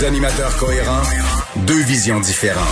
Deux 0.00 0.06
animateurs 0.06 0.56
cohérents, 0.56 1.02
deux 1.66 1.82
visions 1.82 2.20
différentes. 2.20 2.64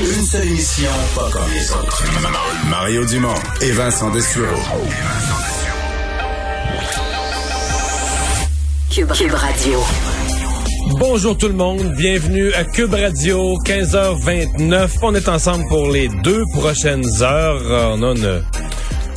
Une 0.00 0.24
seule 0.24 0.48
émission, 0.48 0.90
pas 1.14 1.30
comme 1.30 1.48
les 1.54 1.70
autres. 1.70 2.02
Mario 2.68 3.04
Dumont 3.04 3.34
et 3.60 3.70
Vincent 3.70 4.10
Dessureau. 4.10 4.56
Cube, 8.90 9.12
Cube 9.12 9.34
Radio. 9.34 9.78
Bonjour 10.98 11.38
tout 11.38 11.48
le 11.48 11.54
monde, 11.54 11.94
bienvenue 11.96 12.52
à 12.54 12.64
Cube 12.64 12.94
Radio, 12.94 13.56
15h29. 13.64 14.90
On 15.02 15.14
est 15.14 15.28
ensemble 15.28 15.68
pour 15.68 15.90
les 15.92 16.08
deux 16.08 16.42
prochaines 16.54 17.06
heures. 17.22 17.94
On 17.96 18.02
a 18.02 18.16
une 18.16 18.42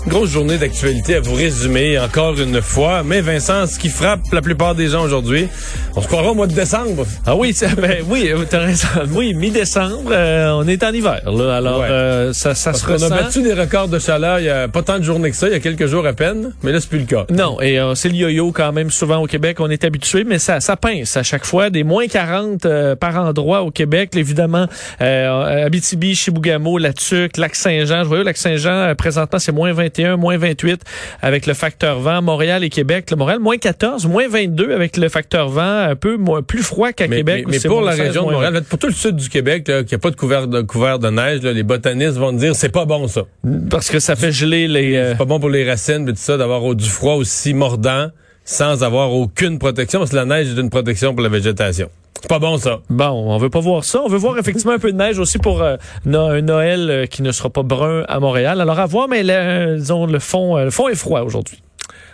grosse 0.08 0.32
journée 0.32 0.58
d'actualité 0.58 1.16
à 1.16 1.20
vous 1.22 1.36
résumer 1.36 1.98
encore 2.00 2.40
une 2.40 2.62
fois. 2.62 3.04
Mais 3.04 3.22
Vincent, 3.22 3.68
ce 3.68 3.78
qui 3.80 3.90
frappe 3.90 4.22
la 4.32 4.42
plupart 4.42 4.76
des 4.76 4.88
gens 4.88 5.04
aujourd'hui, 5.04 5.48
on 5.96 6.02
se 6.02 6.08
croira 6.08 6.32
au 6.32 6.36
mois 6.36 6.48
de 6.48 6.54
décembre. 6.54 7.06
Ah 7.26 7.36
oui, 7.36 7.56
ben, 7.78 7.98
oui, 8.10 8.32
t'as 8.50 8.60
raison. 8.60 8.88
Oui, 9.14 9.34
mi-décembre, 9.34 10.10
euh, 10.12 10.52
on 10.54 10.68
est 10.68 10.84
en 10.84 10.92
hiver. 10.92 11.22
Là, 11.32 11.56
alors 11.58 11.80
Ouais. 11.82 11.88
euh, 11.90 12.34
ça, 12.34 12.54
ça 12.56 12.72
Parce 12.72 12.82
se 12.82 12.86
qu'on 12.88 12.92
a 12.94 12.96
ressent. 12.96 13.10
battu 13.10 13.42
des 13.44 13.54
records 13.54 13.88
de 13.88 14.00
chaleur 14.00 14.40
il 14.40 14.46
y 14.46 14.50
a 14.50 14.68
pas 14.68 14.82
tant 14.82 14.98
de 15.00 15.04
journées 15.04 15.30
que 15.32 15.36
ça, 15.38 15.48
il 15.48 15.54
y 15.54 15.56
a 15.56 15.60
quelques 15.60 15.86
jours 15.88 16.06
à 16.06 16.14
peine, 16.14 16.52
mais 16.64 16.72
là 16.72 16.80
c'est 16.80 16.90
plus 16.90 17.00
le 17.00 17.06
cas. 17.06 17.26
Non, 17.30 17.62
et 17.62 17.80
euh, 17.80 17.96
c'est 17.96 18.10
le 18.10 18.16
yo-yo 18.16 18.52
quand 18.52 18.72
même 18.72 18.90
souvent 18.92 19.18
au 19.18 19.28
Québec, 19.28 19.60
on 19.60 19.70
est 19.70 19.84
habitué, 19.84 20.24
mais 20.24 20.40
ça, 20.40 20.60
ça 20.60 20.76
pince 20.76 21.16
à 21.18 21.24
chaque 21.24 21.46
fois. 21.46 21.70
Des 21.70 21.84
moins 21.84 22.08
40 22.08 22.66
euh, 22.66 22.96
par 22.96 23.16
endroit 23.18 23.62
au 23.62 23.72
Québec, 23.72 24.12
évidemment. 24.16 24.66
Euh, 25.02 25.66
Abitibi, 25.66 26.16
Chibougamau, 26.16 26.78
La 26.78 26.94
Tuque, 26.94 27.38
Lac-Saint-Jean. 27.38 28.04
Je 28.04 28.08
vois 28.10 28.24
Lac-Saint-Jean, 28.24 28.72
euh, 28.72 28.96
présentement, 28.96 29.40
c'est 29.40 29.52
moins 29.52 29.72
21, 29.92 30.18
moins 30.18 30.38
28 30.38 30.82
avec 31.22 31.46
le 31.46 31.54
facteur 31.54 32.00
vent. 32.00 32.22
Montréal 32.22 32.64
et 32.64 32.70
Québec. 32.70 33.10
Le 33.12 33.18
Montréal, 33.18 33.40
moins 33.40 33.58
14, 33.58 34.06
moins 34.08 34.28
22 34.28 34.72
avec 34.74 34.98
le 34.98 35.10
facteur 35.10 35.50
vent, 35.50 35.62
un 35.90 35.96
peu 35.96 36.18
moins, 36.18 36.42
plus 36.42 36.64
froid 36.64 36.92
qu'à 36.94 37.08
Québec. 37.08 37.46
mais- 37.48 37.58
mais 37.58 37.60
pour 37.68 37.82
la 37.82 37.94
16, 37.94 38.02
région 38.08 38.26
de 38.28 38.32
Montréal, 38.32 38.64
pour 38.70 38.80
tout 38.80 38.88
le 38.88 38.94
sud 38.94 39.16
du 39.16 39.30
Québec, 39.30 39.68
là, 39.68 39.84
qui 39.84 39.96
a 39.96 39.98
pas 39.98 40.12
de 40.12 40.16
couvert 40.16 40.48
de, 40.48 40.62
couvert 40.62 41.00
de 41.00 41.10
neige, 41.10 41.42
là, 41.42 41.52
les 41.54 41.64
botanistes 41.64 42.18
vont 42.18 42.32
dire 42.34 42.56
c'est 42.56 42.70
pas 42.70 42.86
bon 42.86 43.08
ça. 43.08 43.24
20. 43.44 43.70
Parce 43.70 43.90
que 43.90 44.00
ça 44.00 44.16
fait 44.16 44.32
geler 44.32 44.68
les... 44.68 44.96
euh, 44.96 45.12
C'est 45.12 45.18
pas 45.18 45.26
bon 45.26 45.40
pour 45.40 45.50
les 45.50 45.68
racines, 45.70 46.04
mais 46.06 46.12
tout 46.14 46.18
ça, 46.20 46.38
d'avoir 46.38 46.74
du 46.76 46.88
froid 46.90 47.16
aussi 47.16 47.54
mordant 47.54 48.08
sans 48.44 48.84
avoir 48.84 49.12
aucune 49.14 49.60
protection, 49.60 50.00
parce 50.00 50.12
que 50.12 50.16
la 50.16 50.26
neige 50.26 50.48
est 50.50 50.60
une 50.60 50.70
protection 50.70 51.14
pour 51.14 51.22
la 51.22 51.30
végétation. 51.30 51.90
C'est 52.22 52.28
pas 52.30 52.40
bon 52.40 52.58
ça. 52.58 52.80
Bon, 52.90 53.10
on 53.10 53.38
veut 53.38 53.50
pas 53.50 53.60
voir 53.60 53.84
ça. 53.84 54.02
On 54.04 54.08
veut 54.08 54.18
voir 54.18 54.38
effectivement 54.38 54.74
un 54.74 54.80
peu 54.80 54.92
de 54.92 54.98
neige 54.98 55.18
aussi 55.20 55.38
pour 55.40 55.62
euh, 55.62 55.76
no- 56.06 56.28
un 56.28 56.42
Noël 56.42 56.90
euh, 56.90 57.06
qui 57.08 57.24
ne 57.24 57.32
sera 57.32 57.50
pas 57.50 57.64
brun 57.64 58.04
à 58.08 58.20
Montréal. 58.20 58.62
Alors 58.62 58.80
à 58.80 58.86
voir, 58.86 59.08
mais 59.08 59.24
le, 59.24 59.34
euh, 59.34 59.76
disons, 59.78 60.06
le 60.06 60.20
fond, 60.20 60.56
euh, 60.58 60.66
le 60.66 60.72
fond 60.72 60.88
est 60.88 60.96
froid 60.96 61.22
aujourd'hui. 61.22 61.62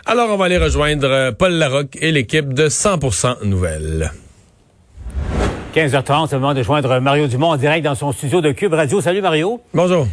Alors, 0.05 0.29
on 0.31 0.37
va 0.37 0.45
aller 0.45 0.57
rejoindre 0.57 1.07
euh, 1.09 1.31
Paul 1.33 1.51
Larocque 1.51 1.97
et 2.01 2.11
l'équipe 2.13 2.53
de 2.53 2.69
100% 2.69 3.43
Nouvelles. 3.45 4.11
15h30, 5.75 6.27
c'est 6.29 6.35
le 6.35 6.41
moment 6.41 6.53
de 6.53 6.63
joindre 6.63 6.99
Mario 7.01 7.27
Dumont 7.27 7.49
en 7.49 7.57
direct 7.57 7.83
dans 7.83 7.93
son 7.95 8.11
studio 8.13 8.39
de 8.41 8.51
Cube 8.51 8.73
Radio. 8.73 9.01
Salut 9.01 9.21
Mario. 9.21 9.59
Bonjour. 9.73 10.07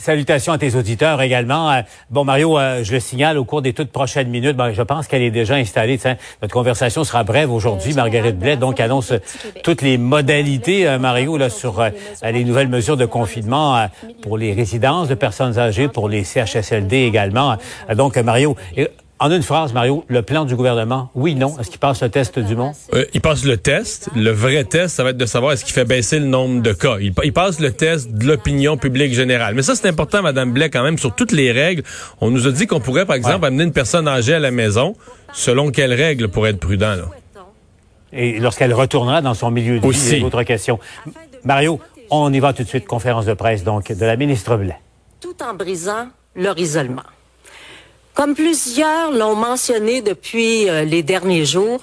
Salutations 0.00 0.54
à 0.54 0.58
tes 0.58 0.76
auditeurs 0.76 1.20
également. 1.20 1.70
Euh, 1.70 1.82
Bon 2.08 2.24
Mario, 2.24 2.58
euh, 2.58 2.82
je 2.82 2.92
le 2.92 3.00
signale 3.00 3.36
au 3.36 3.44
cours 3.44 3.60
des 3.60 3.74
toutes 3.74 3.92
prochaines 3.92 4.28
minutes. 4.28 4.56
Ben, 4.56 4.72
je 4.72 4.80
pense 4.80 5.06
qu'elle 5.06 5.20
est 5.20 5.30
déjà 5.30 5.56
installée. 5.56 5.98
Tiens, 5.98 6.16
notre 6.40 6.54
conversation 6.54 7.04
sera 7.04 7.22
brève 7.22 7.52
aujourd'hui. 7.52 7.92
Marguerite 7.92 8.38
Blais 8.38 8.56
donc 8.56 8.80
annonce 8.80 9.12
euh, 9.12 9.18
toutes 9.62 9.82
les 9.82 9.98
modalités, 9.98 10.88
euh, 10.88 10.98
Mario, 10.98 11.36
là 11.36 11.50
sur 11.50 11.80
euh, 11.80 11.90
les 12.22 12.44
nouvelles 12.44 12.68
mesures 12.68 12.96
de 12.96 13.04
confinement 13.04 13.76
euh, 13.76 13.86
pour 14.22 14.38
les 14.38 14.54
résidences 14.54 15.08
de 15.08 15.14
personnes 15.14 15.58
âgées, 15.58 15.88
pour 15.88 16.08
les 16.08 16.24
CHSLD 16.24 16.96
également. 16.96 17.58
Euh, 17.90 17.94
donc 17.94 18.16
euh, 18.16 18.22
Mario. 18.22 18.56
En 19.20 19.30
une 19.30 19.42
phrase, 19.42 19.72
Mario, 19.74 20.04
le 20.08 20.22
plan 20.22 20.44
du 20.46 20.56
gouvernement, 20.56 21.10
oui, 21.14 21.34
non, 21.34 21.54
est-ce 21.60 21.68
qu'il 21.70 21.78
passe 21.78 22.02
le 22.02 22.08
test 22.08 22.38
du 22.38 22.56
monde? 22.56 22.72
Euh, 22.94 23.04
il 23.12 23.20
passe 23.20 23.44
le 23.44 23.56
test. 23.58 24.08
Le 24.16 24.30
vrai 24.30 24.64
test, 24.64 24.96
ça 24.96 25.04
va 25.04 25.10
être 25.10 25.18
de 25.18 25.26
savoir 25.26 25.52
est-ce 25.52 25.64
qu'il 25.64 25.74
fait 25.74 25.84
baisser 25.84 26.18
le 26.18 26.24
nombre 26.24 26.62
de 26.62 26.72
cas. 26.72 26.96
Il, 27.00 27.12
pa- 27.12 27.24
il 27.24 27.32
passe 27.32 27.60
le 27.60 27.70
test 27.70 28.10
de 28.10 28.26
l'opinion 28.26 28.76
publique 28.78 29.12
générale. 29.12 29.54
Mais 29.54 29.62
ça, 29.62 29.74
c'est 29.76 29.86
important, 29.88 30.22
Madame 30.22 30.52
Blais, 30.52 30.70
quand 30.70 30.82
même, 30.82 30.96
sur 30.98 31.14
toutes 31.14 31.32
les 31.32 31.52
règles. 31.52 31.82
On 32.20 32.30
nous 32.30 32.46
a 32.48 32.50
dit 32.50 32.66
qu'on 32.66 32.80
pourrait, 32.80 33.04
par 33.06 33.14
exemple, 33.16 33.44
amener 33.44 33.64
une 33.64 33.72
personne 33.72 34.08
âgée 34.08 34.34
à 34.34 34.38
la 34.40 34.50
maison. 34.50 34.96
Selon 35.32 35.70
quelles 35.70 35.92
règles 35.94 36.28
pour 36.28 36.46
être 36.48 36.58
prudent, 36.58 36.96
là? 36.96 37.04
Et 38.12 38.40
lorsqu'elle 38.40 38.74
retournera 38.74 39.22
dans 39.22 39.34
son 39.34 39.50
milieu 39.52 39.78
de 39.78 39.86
Aussi. 39.86 40.00
vie, 40.00 40.06
c'est 40.06 40.18
une 40.18 40.24
autre 40.24 40.42
question. 40.42 40.80
Mario, 41.44 41.78
on 42.10 42.32
y 42.32 42.40
va 42.40 42.52
tout 42.52 42.64
de 42.64 42.68
suite. 42.68 42.86
Conférence 42.86 43.26
de 43.26 43.34
presse, 43.34 43.62
donc, 43.62 43.92
de 43.92 44.04
la 44.04 44.16
ministre 44.16 44.56
Blais. 44.56 44.76
tout 45.20 45.36
en 45.48 45.54
brisant 45.54 46.08
leur 46.34 46.58
isolement. 46.58 47.02
Comme 48.20 48.34
plusieurs 48.34 49.12
l'ont 49.12 49.34
mentionné 49.34 50.02
depuis 50.02 50.68
euh, 50.68 50.84
les 50.84 51.02
derniers 51.02 51.46
jours, 51.46 51.80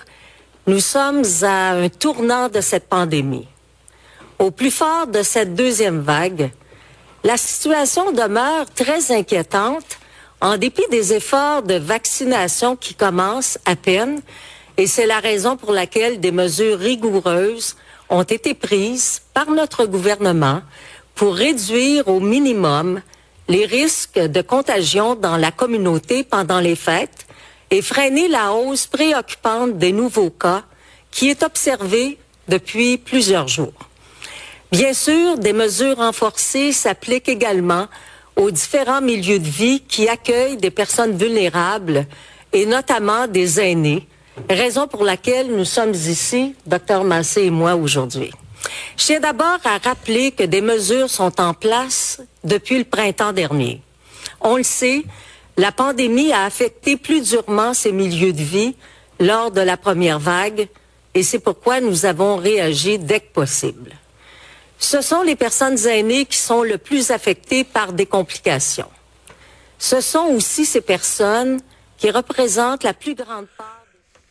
nous 0.68 0.80
sommes 0.80 1.24
à 1.42 1.72
un 1.72 1.90
tournant 1.90 2.48
de 2.48 2.62
cette 2.62 2.88
pandémie. 2.88 3.48
Au 4.38 4.52
plus 4.52 4.70
fort 4.70 5.08
de 5.08 5.24
cette 5.24 5.56
deuxième 5.56 6.00
vague, 6.00 6.52
la 7.24 7.38
situation 7.38 8.12
demeure 8.12 8.68
très 8.70 9.12
inquiétante 9.12 9.98
en 10.40 10.58
dépit 10.58 10.86
des 10.92 11.12
efforts 11.14 11.64
de 11.64 11.74
vaccination 11.74 12.76
qui 12.76 12.94
commencent 12.94 13.58
à 13.66 13.76
peine 13.76 14.22
et 14.78 14.86
c'est 14.86 15.08
la 15.08 15.20
raison 15.20 15.58
pour 15.58 15.72
laquelle 15.72 16.20
des 16.20 16.32
mesures 16.32 16.78
rigoureuses 16.78 17.76
ont 18.10 18.22
été 18.22 18.54
prises 18.54 19.24
par 19.34 19.50
notre 19.50 19.88
gouvernement 19.88 20.62
pour 21.16 21.34
réduire 21.34 22.08
au 22.08 22.20
minimum 22.20 23.02
les 23.48 23.66
risques 23.66 24.20
de 24.20 24.42
contagion 24.42 25.16
dans 25.16 25.38
la 25.38 25.52
communauté 25.52 26.24
pendant 26.24 26.60
les 26.60 26.76
fêtes 26.76 27.26
et 27.72 27.82
freiner 27.82 28.28
la 28.28 28.54
hausse 28.54 28.88
préoccupante 28.88 29.78
des 29.78 29.92
nouveaux 29.92 30.30
cas 30.30 30.64
qui 31.12 31.30
est 31.30 31.44
observée 31.44 32.18
depuis 32.48 32.98
plusieurs 32.98 33.48
jours. 33.48 33.74
Bien 34.72 34.94
sûr, 34.94 35.38
des 35.38 35.54
mesures 35.54 35.98
renforcées 35.98 36.72
s'appliquent 36.74 37.30
également 37.30 37.88
aux 38.36 38.52
différents 38.52 39.02
milieux 39.02 39.40
de 39.40 39.48
vie 39.48 39.82
qui 39.82 40.08
accueillent 40.08 40.58
des 40.58 40.72
personnes 40.72 41.18
vulnérables 41.18 42.06
et 42.54 42.66
notamment 42.66 43.28
des 43.28 43.60
aînés, 43.60 44.08
raison 44.50 44.88
pour 44.88 45.04
laquelle 45.04 45.56
nous 45.56 45.66
sommes 45.66 45.94
ici, 45.94 46.54
Dr 46.66 47.04
Massé 47.04 47.44
et 47.44 47.50
moi, 47.50 47.76
aujourd'hui. 47.76 48.32
Je 48.98 49.06
tiens 49.06 49.20
d'abord 49.20 49.60
à 49.64 49.78
rappeler 49.78 50.32
que 50.32 50.44
des 50.44 50.62
mesures 50.62 51.10
sont 51.10 51.40
en 51.40 51.54
place 51.54 52.20
depuis 52.44 52.78
le 52.78 52.84
printemps 52.84 53.34
dernier. 53.34 53.82
On 54.42 54.58
le 54.58 54.64
sait, 54.64 55.04
la 55.58 55.72
pandémie 55.72 56.32
a 56.32 56.46
affecté 56.46 56.98
plus 56.98 57.22
durement 57.22 57.74
ces 57.74 57.92
milieux 57.92 58.34
de 58.34 58.44
vie 58.44 58.76
lors 59.20 59.52
de 59.52 59.62
la 59.62 59.78
première 59.78 60.20
vague 60.20 60.68
et 61.14 61.24
c'est 61.24 61.40
pourquoi 61.40 61.82
nous 61.82 62.06
avons 62.06 62.36
réagi 62.38 63.00
dès 63.00 63.20
que 63.20 63.34
possible. 63.34 63.92
Ce 64.78 65.02
sont 65.02 65.24
les 65.24 65.36
personnes 65.36 65.88
aînées 65.88 66.26
qui 66.26 66.38
sont 66.38 66.62
le 66.62 66.78
plus 66.78 67.10
affectées 67.10 67.64
par 67.64 67.94
des 67.94 68.06
complications. 68.06 68.90
Ce 69.80 70.02
sont 70.02 70.28
aussi 70.36 70.66
ces 70.66 70.82
personnes 70.82 71.60
qui 71.98 72.12
représentent 72.12 72.84
la 72.84 72.94
plus 72.94 73.16
grande 73.16 73.48
part. 73.58 73.77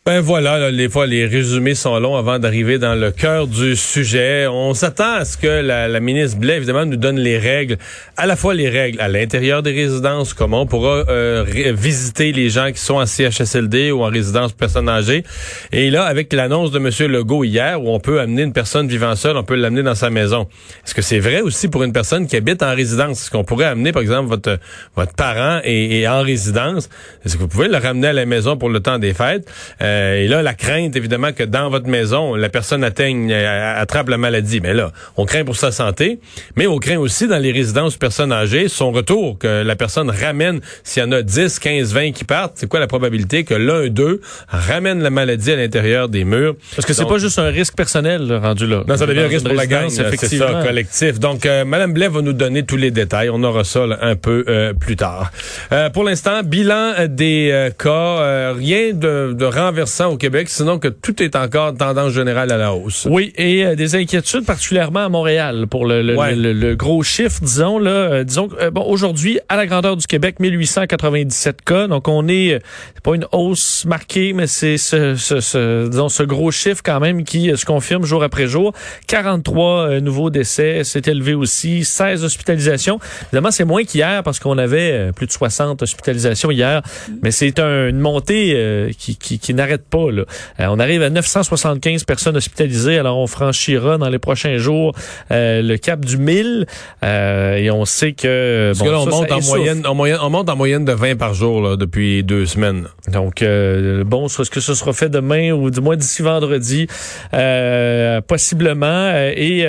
Ben 0.07 0.21
voilà, 0.21 0.57
là, 0.57 0.71
les 0.71 0.87
fois 0.87 1.05
les 1.05 1.25
résumés 1.25 1.75
sont 1.75 1.99
longs 1.99 2.15
avant 2.15 2.39
d'arriver 2.39 2.79
dans 2.79 2.95
le 2.95 3.11
cœur 3.11 3.45
du 3.45 3.75
sujet. 3.75 4.47
On 4.47 4.73
s'attend 4.73 5.15
à 5.15 5.25
ce 5.25 5.35
que 5.35 5.47
la, 5.47 5.89
la 5.89 5.99
ministre 5.99 6.37
Blais, 6.37 6.55
évidemment, 6.55 6.85
nous 6.85 6.95
donne 6.95 7.19
les 7.19 7.37
règles, 7.37 7.75
à 8.15 8.25
la 8.25 8.37
fois 8.37 8.53
les 8.53 8.69
règles 8.69 9.01
à 9.01 9.09
l'intérieur 9.09 9.63
des 9.63 9.73
résidences, 9.73 10.33
comment 10.33 10.61
on 10.61 10.65
pourra 10.65 11.03
euh, 11.09 11.43
visiter 11.73 12.31
les 12.31 12.49
gens 12.49 12.71
qui 12.71 12.79
sont 12.79 12.93
en 12.93 13.05
CHSLD 13.05 13.91
ou 13.91 14.01
en 14.03 14.07
résidence 14.07 14.53
personnes 14.53 14.87
âgées. 14.87 15.25
Et 15.73 15.89
là, 15.89 16.05
avec 16.05 16.31
l'annonce 16.31 16.71
de 16.71 16.77
M. 16.77 17.11
Legault 17.11 17.43
hier, 17.43 17.83
où 17.83 17.89
on 17.89 17.99
peut 17.99 18.21
amener 18.21 18.43
une 18.43 18.53
personne 18.53 18.87
vivant 18.87 19.13
seule, 19.17 19.35
on 19.35 19.43
peut 19.43 19.55
l'amener 19.55 19.83
dans 19.83 19.95
sa 19.95 20.09
maison. 20.09 20.47
Est-ce 20.85 20.95
que 20.95 21.01
c'est 21.01 21.19
vrai 21.19 21.41
aussi 21.41 21.67
pour 21.67 21.83
une 21.83 21.91
personne 21.91 22.27
qui 22.27 22.37
habite 22.37 22.63
en 22.63 22.73
résidence? 22.73 23.23
Est-ce 23.23 23.29
qu'on 23.29 23.43
pourrait 23.43 23.65
amener, 23.65 23.91
par 23.91 24.03
exemple, 24.03 24.29
votre 24.29 24.57
votre 24.95 25.15
parent 25.15 25.59
est 25.65 26.07
en 26.07 26.21
résidence? 26.21 26.87
Est-ce 27.25 27.35
que 27.35 27.41
vous 27.41 27.49
pouvez 27.49 27.67
le 27.67 27.75
ramener 27.75 28.07
à 28.07 28.13
la 28.13 28.25
maison 28.25 28.55
pour 28.55 28.69
le 28.69 28.79
temps 28.79 28.99
des 28.99 29.13
fêtes? 29.13 29.51
Euh, 29.81 29.96
et 29.97 30.27
là, 30.27 30.41
la 30.41 30.53
crainte, 30.53 30.95
évidemment, 30.95 31.31
que 31.33 31.43
dans 31.43 31.69
votre 31.69 31.87
maison, 31.87 32.35
la 32.35 32.49
personne 32.49 32.83
atteigne, 32.83 33.31
euh, 33.31 33.81
attrape 33.81 34.09
la 34.09 34.17
maladie. 34.17 34.61
Mais 34.61 34.73
là, 34.73 34.91
on 35.15 35.25
craint 35.25 35.43
pour 35.43 35.55
sa 35.55 35.71
santé, 35.71 36.19
mais 36.55 36.67
on 36.67 36.77
craint 36.77 36.97
aussi 36.97 37.27
dans 37.27 37.37
les 37.37 37.51
résidences 37.51 37.97
personnes 37.97 38.31
âgées, 38.31 38.67
son 38.67 38.91
retour, 38.91 39.37
que 39.37 39.63
la 39.63 39.75
personne 39.75 40.09
ramène, 40.09 40.61
s'il 40.83 41.03
y 41.03 41.05
en 41.05 41.11
a 41.11 41.21
10, 41.21 41.59
15, 41.59 41.93
20 41.93 42.11
qui 42.11 42.23
partent, 42.23 42.53
c'est 42.55 42.67
quoi 42.67 42.79
la 42.79 42.87
probabilité 42.87 43.43
que 43.43 43.53
l'un 43.53 43.87
d'eux 43.87 44.21
ramène 44.47 45.01
la 45.01 45.09
maladie 45.09 45.51
à 45.51 45.55
l'intérieur 45.55 46.09
des 46.09 46.23
murs? 46.23 46.55
Parce 46.75 46.85
que 46.85 46.93
c'est 46.93 47.05
pas 47.07 47.17
juste 47.17 47.39
un 47.39 47.49
risque 47.49 47.75
personnel 47.75 48.27
là, 48.27 48.39
rendu 48.39 48.67
là. 48.67 48.83
non, 48.87 48.97
ça 48.97 49.05
devient 49.05 49.21
un 49.21 49.27
risque 49.27 49.45
pour 49.45 49.55
la 49.55 49.67
gang, 49.67 49.89
c'est 49.89 50.15
ça, 50.37 50.61
collectif. 50.63 51.19
Donc, 51.19 51.45
euh, 51.45 51.65
Madame 51.65 51.93
Blais 51.93 52.07
va 52.07 52.21
nous 52.21 52.33
donner 52.33 52.63
tous 52.63 52.77
les 52.77 52.91
détails. 52.91 53.29
On 53.29 53.43
aura 53.43 53.63
ça 53.63 53.85
là, 53.85 53.97
un 54.01 54.15
peu 54.15 54.45
euh, 54.47 54.73
plus 54.73 54.95
tard. 54.95 55.31
Euh, 55.71 55.89
pour 55.89 56.03
l'instant, 56.03 56.43
bilan 56.43 56.93
euh, 56.99 57.07
des 57.07 57.49
euh, 57.51 57.69
cas, 57.71 57.89
euh, 57.89 58.53
rien 58.55 58.93
de, 58.93 59.33
de 59.33 59.45
renversement 59.45 59.86
au 60.09 60.17
Québec, 60.17 60.49
sinon 60.49 60.79
que 60.79 60.87
tout 60.87 61.21
est 61.23 61.35
encore 61.35 61.73
tendance 61.75 62.11
générale 62.11 62.51
à 62.51 62.57
la 62.57 62.73
hausse. 62.73 63.07
Oui, 63.09 63.33
et 63.37 63.65
euh, 63.65 63.75
des 63.75 63.95
inquiétudes 63.95 64.45
particulièrement 64.45 65.05
à 65.05 65.09
Montréal 65.09 65.65
pour 65.69 65.85
le, 65.85 66.01
le, 66.01 66.75
gros 66.75 67.03
chiffre, 67.03 67.39
disons 67.41 67.79
là, 67.79 67.89
euh, 67.89 68.23
disons 68.23 68.49
euh, 68.59 68.69
bon 68.69 68.83
aujourd'hui 68.83 69.39
à 69.49 69.55
la 69.55 69.65
grandeur 69.65 69.95
du 69.97 70.05
Québec 70.05 70.39
1897 70.39 71.61
cas, 71.63 71.87
donc 71.87 72.07
on 72.07 72.27
est 72.27 72.61
c'est 72.95 73.03
pas 73.03 73.15
une 73.15 73.25
hausse 73.31 73.85
marquée, 73.85 74.33
mais 74.33 74.47
c'est 74.47 74.77
ce, 74.77 75.15
ce, 75.15 75.39
ce, 75.39 75.87
disons 75.87 76.09
ce 76.09 76.23
gros 76.23 76.51
chiffre 76.51 76.81
quand 76.83 76.99
même 76.99 77.23
qui 77.23 77.55
se 77.55 77.65
confirme 77.65 78.03
jour 78.03 78.23
après 78.23 78.47
jour. 78.47 78.73
43 79.07 80.01
nouveaux 80.01 80.29
décès, 80.29 80.81
c'est 80.83 81.07
élevé 81.07 81.33
aussi, 81.33 81.85
16 81.85 82.23
hospitalisations. 82.23 82.99
Évidemment, 83.27 83.51
c'est 83.51 83.65
moins 83.65 83.83
qu'hier 83.83 84.23
parce 84.23 84.39
qu'on 84.39 84.57
avait 84.57 85.11
plus 85.13 85.27
de 85.27 85.31
60 85.31 85.81
hospitalisations 85.81 86.51
hier, 86.51 86.81
mais 87.21 87.31
c'est 87.31 87.59
une 87.59 87.99
montée 87.99 88.91
qui, 88.97 89.15
qui, 89.15 89.39
qui 89.39 89.53
pas 89.75 90.11
là. 90.11 90.23
on 90.59 90.79
arrive 90.79 91.01
à 91.03 91.09
975 91.09 92.03
personnes 92.03 92.37
hospitalisées. 92.37 92.97
Alors, 92.97 93.17
on 93.17 93.27
franchira 93.27 93.97
dans 93.97 94.09
les 94.09 94.19
prochains 94.19 94.57
jours 94.57 94.93
euh, 95.31 95.61
le 95.61 95.77
cap 95.77 96.03
du 96.03 96.17
1000. 96.17 96.65
Euh, 97.03 97.55
et 97.55 97.71
on 97.71 97.85
sait 97.85 98.13
que... 98.13 98.71
Parce 98.71 98.79
bon, 98.79 98.85
que 98.85 98.91
là, 98.91 98.99
on, 98.99 99.05
monte 99.05 99.31
en 99.31 99.41
moyenne, 99.41 99.87
en 99.87 99.95
moyenne, 99.95 100.19
on 100.21 100.29
monte 100.29 100.49
en 100.49 100.55
moyenne 100.55 100.85
de 100.85 100.91
20 100.91 101.15
par 101.17 101.33
jour 101.33 101.61
là, 101.61 101.75
depuis 101.75 102.23
deux 102.23 102.45
semaines. 102.45 102.87
Donc, 103.11 103.41
euh, 103.41 104.03
bon, 104.03 104.27
est-ce 104.27 104.49
que 104.49 104.59
ce 104.59 104.73
sera 104.73 104.93
fait 104.93 105.09
demain 105.09 105.51
ou 105.51 105.69
du 105.69 105.81
moins 105.81 105.95
d'ici 105.95 106.21
vendredi? 106.21 106.87
Euh, 107.33 108.21
possiblement. 108.21 109.11
Et 109.35 109.65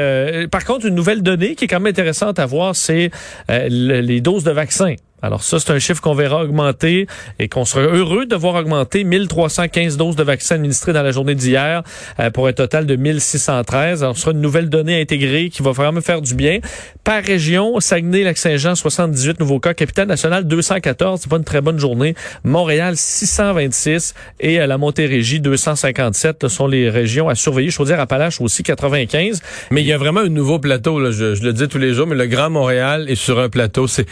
par 0.50 0.64
contre, 0.64 0.86
une 0.86 0.94
nouvelle 0.94 1.22
donnée 1.22 1.54
qui 1.54 1.64
est 1.64 1.68
quand 1.68 1.80
même 1.80 1.90
intéressante 1.90 2.38
à 2.38 2.46
voir, 2.46 2.76
c'est 2.76 3.10
les 3.48 4.20
doses 4.20 4.44
de 4.44 4.52
vaccins. 4.52 4.94
Alors 5.20 5.42
ça, 5.42 5.58
c'est 5.58 5.72
un 5.72 5.78
chiffre 5.78 6.00
qu'on 6.00 6.14
verra 6.14 6.42
augmenter 6.42 7.06
et 7.38 7.48
qu'on 7.48 7.64
sera 7.64 7.82
heureux 7.82 8.26
de 8.26 8.36
voir 8.36 8.54
augmenter 8.54 9.02
1315 9.02 9.96
doses 9.96 10.16
de 10.16 10.22
vaccins 10.22 10.54
administrées 10.54 10.92
dans 10.92 11.02
la 11.02 11.10
journée 11.10 11.34
d'hier 11.34 11.82
euh, 12.20 12.30
pour 12.30 12.46
un 12.46 12.52
total 12.52 12.86
de 12.86 12.94
1613. 12.94 14.04
Alors 14.04 14.16
ce 14.16 14.22
sera 14.22 14.32
une 14.32 14.40
nouvelle 14.40 14.68
donnée 14.68 15.00
intégrée 15.00 15.50
qui 15.50 15.62
va 15.62 15.72
vraiment 15.72 16.00
faire 16.00 16.22
du 16.22 16.34
bien. 16.34 16.60
Par 17.02 17.22
région, 17.22 17.80
Saguenay-Lac-Saint-Jean, 17.80 18.76
78 18.76 19.40
nouveaux 19.40 19.58
cas. 19.58 19.74
Capitale-Nationale, 19.74 20.44
214. 20.44 21.20
C'est 21.22 21.30
pas 21.30 21.36
une 21.36 21.44
très 21.44 21.60
bonne 21.60 21.78
journée. 21.78 22.14
Montréal, 22.44 22.96
626. 22.96 24.14
Et 24.38 24.60
euh, 24.60 24.66
la 24.66 24.78
Montérégie, 24.78 25.40
257. 25.40 26.38
Ce 26.42 26.48
sont 26.48 26.68
les 26.68 26.90
régions 26.90 27.28
à 27.28 27.34
surveiller. 27.34 27.70
Je 27.70 27.78
veux 27.78 27.86
dire, 27.86 27.98
Appalaches 27.98 28.40
aussi, 28.40 28.62
95. 28.62 29.42
Mais 29.72 29.80
il 29.80 29.86
y 29.86 29.92
a 29.92 29.98
vraiment 29.98 30.20
un 30.20 30.28
nouveau 30.28 30.60
plateau. 30.60 31.00
Là. 31.00 31.10
Je, 31.10 31.34
je, 31.34 31.42
le 31.42 31.52
dis 31.52 31.66
tous 31.66 31.78
les 31.78 31.92
jours, 31.92 32.06
mais 32.06 32.14
le 32.14 32.26
Grand 32.26 32.50
Montréal 32.50 33.06
est 33.08 33.16
sur 33.16 33.40
un 33.40 33.48
plateau. 33.48 33.88
C'est 33.88 34.06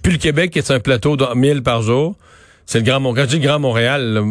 plus 0.00 0.12
le 0.12 0.18
Québec 0.18 0.45
qui 0.48 0.58
est 0.58 0.70
un 0.70 0.80
plateau 0.80 1.16
de 1.16 1.26
1000 1.34 1.62
par 1.62 1.82
jour. 1.82 2.14
C'est 2.66 2.80
le 2.80 2.84
Grand 2.84 2.98
Montréal. 2.98 3.26
Quand 3.26 3.32
je 3.32 3.36
dis 3.36 3.46
Grand 3.46 3.58
Montréal, 3.60 4.22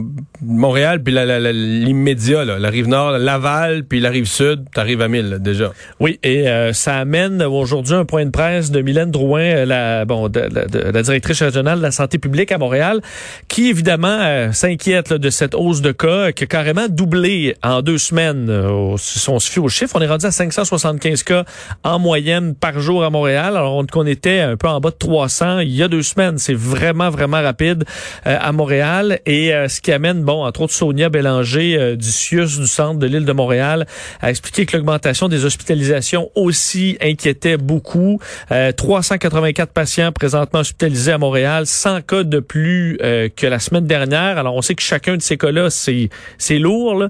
Montréal, 0.42 1.02
puis 1.02 1.14
l'immédiat, 1.14 2.44
la, 2.44 2.60
la, 2.60 2.70
rive 2.70 2.90
nord, 2.90 3.18
Laval, 3.18 3.86
puis 3.86 4.02
la 4.02 4.10
rive 4.10 4.26
sud, 4.26 4.66
t'arrives 4.74 5.02
à 5.02 5.08
1000 5.08 5.38
déjà. 5.40 5.72
Oui, 6.02 6.20
et 6.22 6.50
euh, 6.50 6.74
ça 6.74 6.98
amène 6.98 7.42
aujourd'hui 7.42 7.94
un 7.94 8.04
point 8.04 8.26
de 8.26 8.32
presse 8.32 8.72
de 8.72 8.82
Mylène 8.82 9.10
Drouin, 9.10 9.40
euh, 9.40 9.66
la, 9.66 10.04
bon, 10.04 10.28
de, 10.28 10.42
la 10.42 11.02
directrice 11.02 11.42
régionale 11.42 11.78
de 11.78 11.84
la 11.84 11.92
santé 11.92 12.18
publique 12.18 12.52
à 12.52 12.58
Montréal, 12.58 13.00
qui 13.48 13.70
évidemment 13.70 14.20
euh, 14.20 14.52
s'inquiète 14.52 15.14
de 15.14 15.30
cette 15.30 15.56
hausse 15.56 15.80
de 15.80 15.94
cas 15.94 16.34
qui 16.34 16.44
a 16.44 16.48
carrément 16.48 16.88
doublé 16.90 17.56
en 17.64 17.82
deux 17.82 17.98
semaines. 17.98 18.52
si 18.98 19.30
on 19.30 19.40
se 19.40 19.50
fie 19.50 19.60
aux 19.60 19.70
chiffres, 19.70 19.96
on 19.96 20.02
est 20.02 20.08
rendu 20.08 20.26
à 20.26 20.32
575 20.32 21.24
cas 21.24 21.46
en 21.84 22.00
moyenne 22.00 22.54
par 22.54 22.82
jour 22.82 23.06
à 23.06 23.10
Montréal, 23.10 23.56
alors 23.56 23.82
qu'on 23.90 24.06
était 24.06 24.42
un 24.42 24.58
peu 24.58 24.68
en 24.68 24.82
bas 24.82 24.90
de 24.90 24.96
300 24.96 25.60
il 25.60 25.74
y 25.74 25.84
a 25.84 25.88
deux 25.88 26.04
semaines. 26.04 26.38
C'est 26.38 26.54
vraiment, 26.54 27.10
vraiment 27.10 27.42
rapide. 27.42 27.86
Euh, 28.28 28.38
à 28.40 28.52
Montréal 28.52 29.20
et 29.28 29.54
euh, 29.54 29.68
ce 29.68 29.82
qui 29.82 29.92
amène, 29.92 30.24
bon, 30.24 30.46
entre 30.46 30.62
autres 30.62 30.74
Sonia 30.74 31.10
Bélanger 31.10 31.78
euh, 31.78 31.96
du 31.96 32.10
CIUS 32.10 32.60
du 32.60 32.66
centre 32.66 32.98
de 32.98 33.06
l'île 33.06 33.26
de 33.26 33.32
Montréal 33.32 33.86
a 34.20 34.32
expliqué 34.32 34.66
que 34.66 34.76
l'augmentation 34.76 35.30
des 35.30 35.46
hospitalisations 35.46 36.32
aussi 36.34 36.98
inquiétait 37.02 37.58
beaucoup. 37.58 38.20
384 38.50 39.72
patients 39.72 40.12
présentement 40.12 40.62
hospitalisés 40.62 41.12
à 41.12 41.18
Montréal, 41.18 41.68
100 41.68 42.02
cas 42.02 42.24
de 42.24 42.40
plus 42.40 42.98
que 43.00 43.48
la 43.48 43.60
semaine 43.60 43.86
dernière. 43.86 44.38
Alors 44.38 44.56
on 44.56 44.62
sait 44.62 44.76
que 44.76 44.82
chacun 44.82 45.18
de 45.18 45.22
ces 45.22 45.38
cas-là, 45.38 45.70
c'est 45.70 46.10
c'est 46.38 46.58
lourd. 46.58 46.96
Là. 46.96 47.10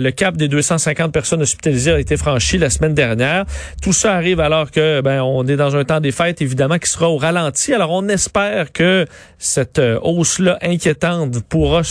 le 0.00 0.10
cap 0.10 0.36
des 0.36 0.48
250 0.48 1.12
personnes 1.12 1.42
hospitalisées 1.42 1.92
a 1.92 2.00
été 2.00 2.16
franchi 2.16 2.58
la 2.58 2.70
semaine 2.70 2.94
dernière. 2.94 3.44
Tout 3.82 3.92
ça 3.92 4.14
arrive 4.14 4.40
alors 4.40 4.70
que 4.70 5.00
ben 5.00 5.22
on 5.22 5.46
est 5.46 5.56
dans 5.56 5.76
un 5.76 5.84
temps 5.84 6.00
des 6.00 6.12
fêtes 6.12 6.40
évidemment 6.42 6.78
qui 6.78 6.90
sera 6.90 7.10
au 7.10 7.16
ralenti. 7.16 7.74
Alors 7.74 7.90
on 7.90 8.08
espère 8.08 8.72
que 8.72 9.06
cette 9.38 9.80
hausse 10.02 10.40
inquiétante 10.62 11.40
pourra, 11.48 11.82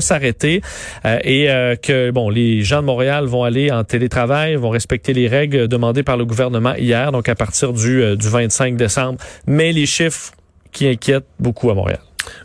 s'arrêter 0.00 0.60
euh, 1.04 1.18
et 1.24 1.50
euh, 1.50 1.76
que 1.76 2.10
bon 2.10 2.30
les 2.30 2.62
gens 2.62 2.80
de 2.80 2.86
Montréal 2.86 3.26
vont 3.26 3.44
aller 3.44 3.70
en 3.70 3.84
télétravail, 3.84 4.56
vont 4.56 4.70
respecter 4.70 5.12
les 5.12 5.28
règles 5.28 5.68
demandées 5.68 6.02
par 6.02 6.16
le 6.16 6.24
gouvernement 6.24 6.74
hier, 6.74 7.12
donc 7.12 7.28
à 7.28 7.34
partir 7.34 7.72
du, 7.72 8.02
euh, 8.02 8.16
du 8.16 8.28
25 8.28 8.76
décembre. 8.76 9.18
Mais 9.46 9.72
les 9.72 9.86
chiffres 9.86 10.32
qui 10.72 10.86
inquiètent 10.86 11.26
beaucoup 11.38 11.70
à 11.70 11.74
Montréal. 11.74 12.00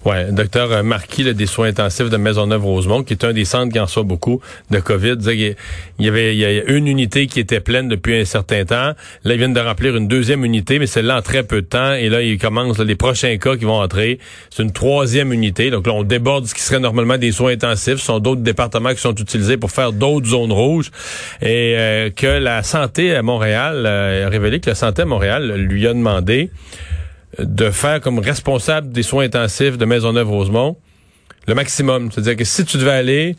Ouais, 0.06 0.32
docteur 0.32 0.84
Marquis 0.84 1.34
des 1.34 1.46
soins 1.46 1.68
intensifs 1.68 2.10
de 2.10 2.18
Maisonneuve-Rosemont, 2.18 3.04
qui 3.04 3.14
est 3.14 3.24
un 3.24 3.34
des 3.34 3.46
centres 3.46 3.72
qui 3.72 3.80
en 3.80 3.88
soit 3.88 4.04
beaucoup 4.04 4.42
de 4.72 4.80
COVID, 4.80 5.18
il 5.28 5.56
y 6.00 6.08
avait 6.08 6.36
il 6.36 6.40
y 6.40 6.46
a 6.46 6.64
une 6.66 6.88
unité 6.88 7.28
qui 7.28 7.40
était 7.40 7.60
pleine 7.60 7.88
depuis 7.88 8.20
un 8.20 8.26
certain 8.26 8.66
temps. 8.66 8.94
Là, 9.24 9.34
ils 9.34 9.38
viennent 9.38 9.54
de 9.54 9.60
remplir 9.60 9.96
une 9.96 10.08
deuxième 10.08 10.46
unité, 10.46 10.80
mais 10.80 10.88
celle-là 10.88 11.18
en 11.18 11.22
très 11.22 11.44
peu 11.44 11.62
de 11.62 11.68
temps. 11.68 11.94
Et 11.94 12.10
là, 12.10 12.22
ils 12.22 12.38
commencent 12.38 12.80
les 12.80 12.96
prochains 12.96 13.38
cas 13.38 13.56
qui 13.56 13.66
vont 13.66 13.82
entrer. 13.82 14.20
C'est 14.50 14.64
une 14.64 14.72
troisième 14.72 15.34
unité. 15.34 15.70
Donc 15.70 15.88
là, 15.88 15.94
on 15.94 16.04
déborde 16.04 16.46
ce 16.46 16.54
qui 16.54 16.62
serait 16.62 16.80
normalement 16.80 17.18
des 17.18 17.32
soins 17.32 17.52
intensifs. 17.52 17.98
Ce 17.98 18.06
sont 18.06 18.20
d'autres 18.20 18.42
départements 18.42 18.94
qui 18.94 19.02
sont 19.02 19.16
utilisés 19.16 19.58
pour 19.58 19.72
faire 19.72 19.92
d'autres 19.92 20.28
zones 20.28 20.52
rouges. 20.52 20.92
Et 21.42 21.76
euh, 21.78 22.10
que 22.10 22.28
la 22.28 22.64
santé 22.64 23.16
à 23.16 23.22
Montréal 23.22 23.84
euh, 23.86 24.28
a 24.28 24.30
révélé 24.30 24.60
que 24.60 24.70
la 24.70 24.76
santé 24.76 25.04
à 25.04 25.06
Montréal 25.06 25.54
lui 25.56 25.88
a 25.88 25.94
demandé 25.94 26.50
de 27.40 27.72
faire 27.72 28.02
comme 28.02 28.20
responsable 28.20 28.92
des 28.92 29.04
soins 29.04 29.26
intensifs 29.26 29.78
de 29.78 29.86
Maisonneuve-Rosemont 29.86 30.78
le 31.48 31.56
maximum. 31.56 32.12
C'est-à-dire 32.12 32.38
que 32.38 32.44
si 32.44 32.66
tu 32.66 32.78
devais 32.78 32.92
aller 32.92 33.36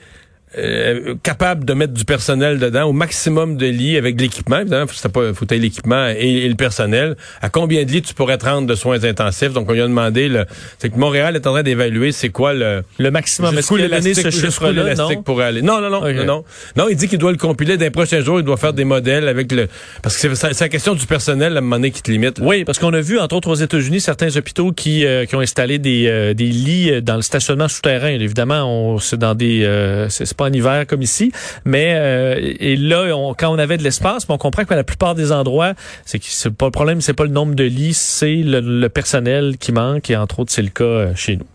euh, 0.57 1.15
capable 1.23 1.65
de 1.65 1.73
mettre 1.75 1.93
du 1.93 2.05
personnel 2.05 2.59
dedans, 2.59 2.85
au 2.85 2.93
maximum 2.93 3.57
de 3.57 3.67
lits 3.67 3.97
avec 3.97 4.17
de 4.17 4.23
l'équipement. 4.23 4.59
Évidemment, 4.61 4.87
faut, 4.87 5.09
pas, 5.09 5.35
faut 5.35 5.47
l'équipement 5.51 6.07
et, 6.07 6.49
le 6.49 6.55
personnel. 6.55 7.17
À 7.43 7.49
combien 7.49 7.85
de 7.85 7.91
lits 7.91 8.03
tu 8.03 8.15
pourrais 8.15 8.39
te 8.39 8.45
rendre 8.45 8.67
de 8.67 8.75
soins 8.75 9.03
intensifs? 9.03 9.53
Donc, 9.53 9.69
on 9.69 9.73
lui 9.73 9.81
a 9.81 9.87
demandé, 9.87 10.31
c'est 10.79 10.91
que 10.91 10.99
Montréal 10.99 11.37
est 11.37 11.47
en 11.47 11.53
train 11.53 11.63
d'évaluer 11.63 12.13
c'est 12.13 12.29
quoi 12.29 12.55
le... 12.55 12.83
Le 12.99 13.11
maximum. 13.11 13.57
Est-ce 13.59 13.69
qu'il 13.69 13.83
a 13.83 13.89
donné 13.89 14.15
ce 14.15 14.31
chiffre-là, 14.31 14.95
non? 14.95 15.23
pour 15.23 15.41
aller? 15.41 15.63
Non, 15.63 15.81
non, 15.81 15.91
non, 15.91 16.03
non, 16.25 16.45
non. 16.77 16.87
il 16.89 16.97
dit 16.97 17.09
qu'il 17.09 17.19
doit 17.19 17.33
le 17.33 17.39
compiler 17.39 17.77
dans 17.77 17.85
les 17.85 17.91
prochains 17.91 18.21
jours. 18.21 18.39
Il 18.39 18.45
doit 18.45 18.57
faire 18.57 18.73
des 18.73 18.85
modèles 18.85 19.29
avec 19.29 19.51
le... 19.51 19.69
Parce 20.03 20.17
que 20.17 20.35
c'est 20.35 20.61
la 20.61 20.69
question 20.69 20.95
du 20.95 21.07
personnel, 21.07 21.57
à 21.57 21.59
un 21.59 21.61
moment 21.63 21.77
donné, 21.77 21.91
qui 21.91 22.03
te 22.03 22.11
limite. 22.11 22.39
Oui, 22.41 22.65
parce 22.65 22.79
qu'on 22.79 22.93
a 22.93 23.01
vu, 23.01 23.19
entre 23.19 23.35
autres, 23.37 23.51
aux 23.51 23.55
États-Unis, 23.55 24.01
certains 24.01 24.37
hôpitaux 24.37 24.73
qui, 24.73 25.05
euh, 25.05 25.25
qui 25.25 25.35
ont 25.35 25.41
installé 25.41 25.79
des, 25.79 26.07
euh, 26.07 26.35
des 26.35 26.47
lits 26.47 27.03
dans 27.03 27.17
le 27.17 27.23
stationnement 27.23 27.69
souterrain. 27.69 28.09
Évidemment, 28.09 28.99
c'est 28.99 29.19
dans 29.19 29.35
des... 29.35 29.65
c'est 30.11 30.37
pas 30.37 30.44
en 30.45 30.53
hiver 30.53 30.87
comme 30.87 31.03
ici, 31.03 31.33
mais 31.65 31.95
euh, 31.97 32.55
et 32.61 32.77
là, 32.77 33.33
quand 33.39 33.49
on 33.49 33.59
avait 33.59 33.77
de 33.77 33.83
l'espace, 33.83 34.27
on 34.29 34.39
comprend 34.39 34.65
que 34.65 34.75
la 34.75 34.85
plupart 34.85 35.15
des 35.15 35.33
endroits, 35.33 35.75
c'est 36.05 36.21
pas 36.51 36.67
le 36.67 36.73
problème, 36.73 37.01
c'est 37.01 37.15
pas 37.15 37.25
le 37.25 37.31
nombre 37.31 37.55
de 37.55 37.65
lits, 37.65 37.95
c'est 37.95 38.37
le, 38.37 38.89
personnel 38.89 39.57
qui 39.59 39.73
manque, 39.73 40.11
et 40.11 40.17
entre 40.17 40.41
autres, 40.41 40.53
c'est 40.53 40.63
le 40.63 40.69
cas 40.69 40.85
euh, 40.85 41.15
chez 41.15 41.37
nous. 41.37 41.47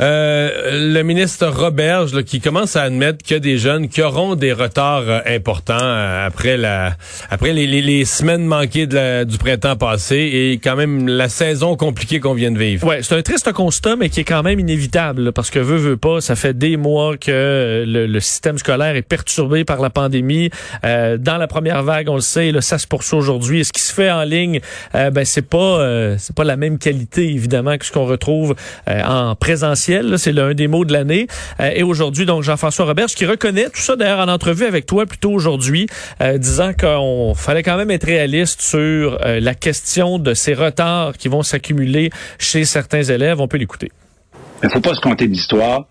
Euh, 0.00 0.90
le 0.94 1.02
ministre 1.02 1.46
Roberge 1.48 2.22
qui 2.22 2.40
commence 2.40 2.76
à 2.76 2.82
admettre 2.82 3.18
qu'il 3.18 3.34
y 3.34 3.36
a 3.36 3.40
des 3.40 3.58
jeunes 3.58 3.88
qui 3.88 4.00
auront 4.00 4.36
des 4.36 4.52
retards 4.52 5.04
euh, 5.06 5.20
importants 5.26 5.76
euh, 5.78 6.26
après 6.26 6.56
la 6.56 6.96
après 7.28 7.52
les, 7.52 7.66
les, 7.66 8.04
semaines 8.06 8.46
manquées 8.46 8.86
du 8.86 9.38
printemps 9.38 9.76
passé 9.76 10.16
et 10.16 10.60
quand 10.62 10.76
même 10.76 11.06
la 11.08 11.28
saison 11.28 11.76
compliquée 11.76 12.20
qu'on 12.20 12.32
vient 12.32 12.50
de 12.50 12.58
vivre. 12.58 12.86
Ouais, 12.86 13.02
c'est 13.02 13.14
un 13.14 13.22
triste 13.22 13.52
constat 13.52 13.96
mais 13.96 14.08
qui 14.08 14.20
est 14.20 14.24
quand 14.24 14.42
même 14.42 14.58
inévitable 14.58 15.32
parce 15.32 15.50
que 15.50 15.58
veut 15.58 15.76
veut 15.76 15.96
pas, 15.98 16.20
ça 16.20 16.36
fait 16.36 16.56
des 16.56 16.76
mois 16.76 17.16
que 17.18 17.84
le, 17.86 18.20
système 18.20 18.56
scolaire 18.56 18.96
est 18.96 19.02
perturbé 19.02 19.64
par 19.64 19.80
la 19.80 19.90
pandémie. 19.90 20.50
dans 20.82 21.36
la 21.38 21.46
première 21.46 21.82
vague, 21.82 22.08
on 22.08 22.14
le 22.14 22.20
sait, 22.20 22.52
là, 22.52 22.60
ça 22.60 22.78
se 22.78 22.86
poursuit 22.86 23.16
aujourd'hui. 23.16 23.64
Ce 23.64 23.72
qui 23.72 23.80
se 23.80 23.92
fait 23.92 24.10
en 24.10 24.22
ligne, 24.22 24.60
ben 24.94 25.24
c'est 25.24 25.42
pas 25.42 26.16
c'est 26.18 26.34
pas 26.34 26.44
la 26.44 26.56
même 26.56 26.78
qualité 26.78 27.28
évidemment 27.28 27.76
que 27.76 27.84
ce 27.84 27.92
qu'on 27.92 28.06
retrouve 28.06 28.54
en 28.86 29.34
c'est 30.16 30.32
l'un 30.32 30.54
des 30.54 30.68
mots 30.68 30.84
de 30.84 30.92
l'année. 30.92 31.26
Euh, 31.60 31.70
et 31.74 31.82
aujourd'hui, 31.82 32.26
donc, 32.26 32.42
Jean-François 32.42 32.86
Roberge 32.86 33.14
qui 33.14 33.26
reconnaît 33.26 33.66
tout 33.66 33.80
ça 33.80 33.96
d'ailleurs 33.96 34.20
en 34.20 34.28
entrevue 34.28 34.64
avec 34.64 34.86
toi 34.86 35.06
plutôt 35.06 35.32
aujourd'hui, 35.32 35.86
euh, 36.20 36.38
disant 36.38 36.72
qu'on 36.78 37.34
fallait 37.34 37.62
quand 37.62 37.76
même 37.76 37.90
être 37.90 38.06
réaliste 38.06 38.60
sur 38.60 39.18
euh, 39.24 39.40
la 39.40 39.54
question 39.54 40.18
de 40.18 40.34
ces 40.34 40.54
retards 40.54 41.16
qui 41.16 41.28
vont 41.28 41.42
s'accumuler 41.42 42.10
chez 42.38 42.64
certains 42.64 43.02
élèves. 43.02 43.40
On 43.40 43.48
peut 43.48 43.58
l'écouter. 43.58 43.90
Il 44.62 44.66
ne 44.66 44.70
faut 44.70 44.80
pas 44.80 44.94
se 44.94 45.00
compter 45.00 45.28
d'histoire. 45.28 45.86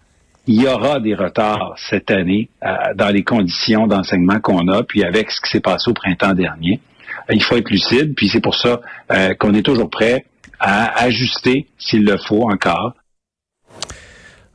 Il 0.47 0.61
y 0.61 0.67
aura 0.67 0.99
des 0.99 1.13
retards 1.13 1.75
cette 1.89 2.09
année 2.09 2.49
dans 2.95 3.09
les 3.09 3.23
conditions 3.23 3.85
d'enseignement 3.85 4.39
qu'on 4.39 4.67
a, 4.69 4.81
puis 4.81 5.03
avec 5.03 5.29
ce 5.29 5.39
qui 5.39 5.51
s'est 5.51 5.59
passé 5.59 5.91
au 5.91 5.93
printemps 5.93 6.33
dernier. 6.33 6.79
Il 7.29 7.43
faut 7.43 7.57
être 7.57 7.69
lucide, 7.69 8.15
puis 8.15 8.27
c'est 8.27 8.41
pour 8.41 8.55
ça 8.55 8.81
qu'on 9.37 9.53
est 9.53 9.61
toujours 9.61 9.91
prêt 9.91 10.25
à 10.59 11.03
ajuster, 11.03 11.67
s'il 11.77 12.05
le 12.05 12.17
faut 12.17 12.49
encore, 12.49 12.93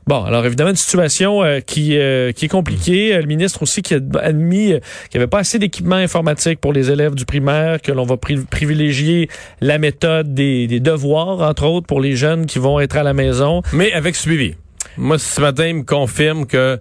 Bon, 0.09 0.23
alors 0.23 0.47
évidemment, 0.47 0.71
une 0.71 0.77
situation 0.77 1.43
euh, 1.43 1.59
qui, 1.59 1.99
euh, 1.99 2.31
qui 2.31 2.45
est 2.45 2.49
compliquée. 2.49 3.13
Euh, 3.15 3.21
Le 3.23 3.27
ministre 3.27 3.63
aussi 3.63 3.83
qui 3.83 3.93
a 3.95 3.99
admis 4.21 4.73
euh, 4.73 4.79
qu'il 5.11 5.19
n'y 5.19 5.23
avait 5.23 5.27
pas 5.27 5.41
assez 5.41 5.59
d'équipement 5.59 5.97
informatique 5.97 6.61
pour 6.61 6.73
les 6.73 6.93
élèves 6.93 7.17
du 7.17 7.25
primaire, 7.25 7.83
que 7.83 7.91
l'on 7.91 8.05
va 8.05 8.15
pri- 8.15 8.47
privilégier 8.47 9.29
la 9.61 9.79
méthode 9.79 10.33
des, 10.33 10.69
des 10.69 10.79
devoirs, 10.79 11.41
entre 11.41 11.65
autres, 11.65 11.89
pour 11.89 12.01
les 12.01 12.15
jeunes 12.15 12.47
qui 12.47 12.61
vont 12.61 12.79
être 12.79 12.97
à 12.97 13.03
la 13.03 13.15
maison. 13.15 13.63
Mais 13.73 13.93
avec 13.93 14.15
suivi. 14.15 14.55
Moi, 14.97 15.19
ce 15.19 15.41
matin, 15.41 15.67
il 15.67 15.75
me 15.75 15.83
confirme 15.83 16.47
que 16.47 16.79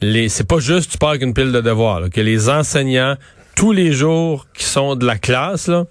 les 0.00 0.28
c'est 0.28 0.46
pas 0.46 0.60
juste 0.60 0.92
tu 0.92 0.98
pars 0.98 1.10
avec 1.10 1.22
une 1.22 1.34
pile 1.34 1.50
de 1.50 1.60
devoirs, 1.60 2.00
là, 2.00 2.08
que 2.08 2.20
les 2.20 2.48
enseignants, 2.48 3.16
tous 3.56 3.72
les 3.72 3.90
jours 3.92 4.46
qui 4.54 4.64
sont 4.64 4.94
de 4.94 5.04
la 5.04 5.18
classe, 5.18 5.66
là, 5.66 5.86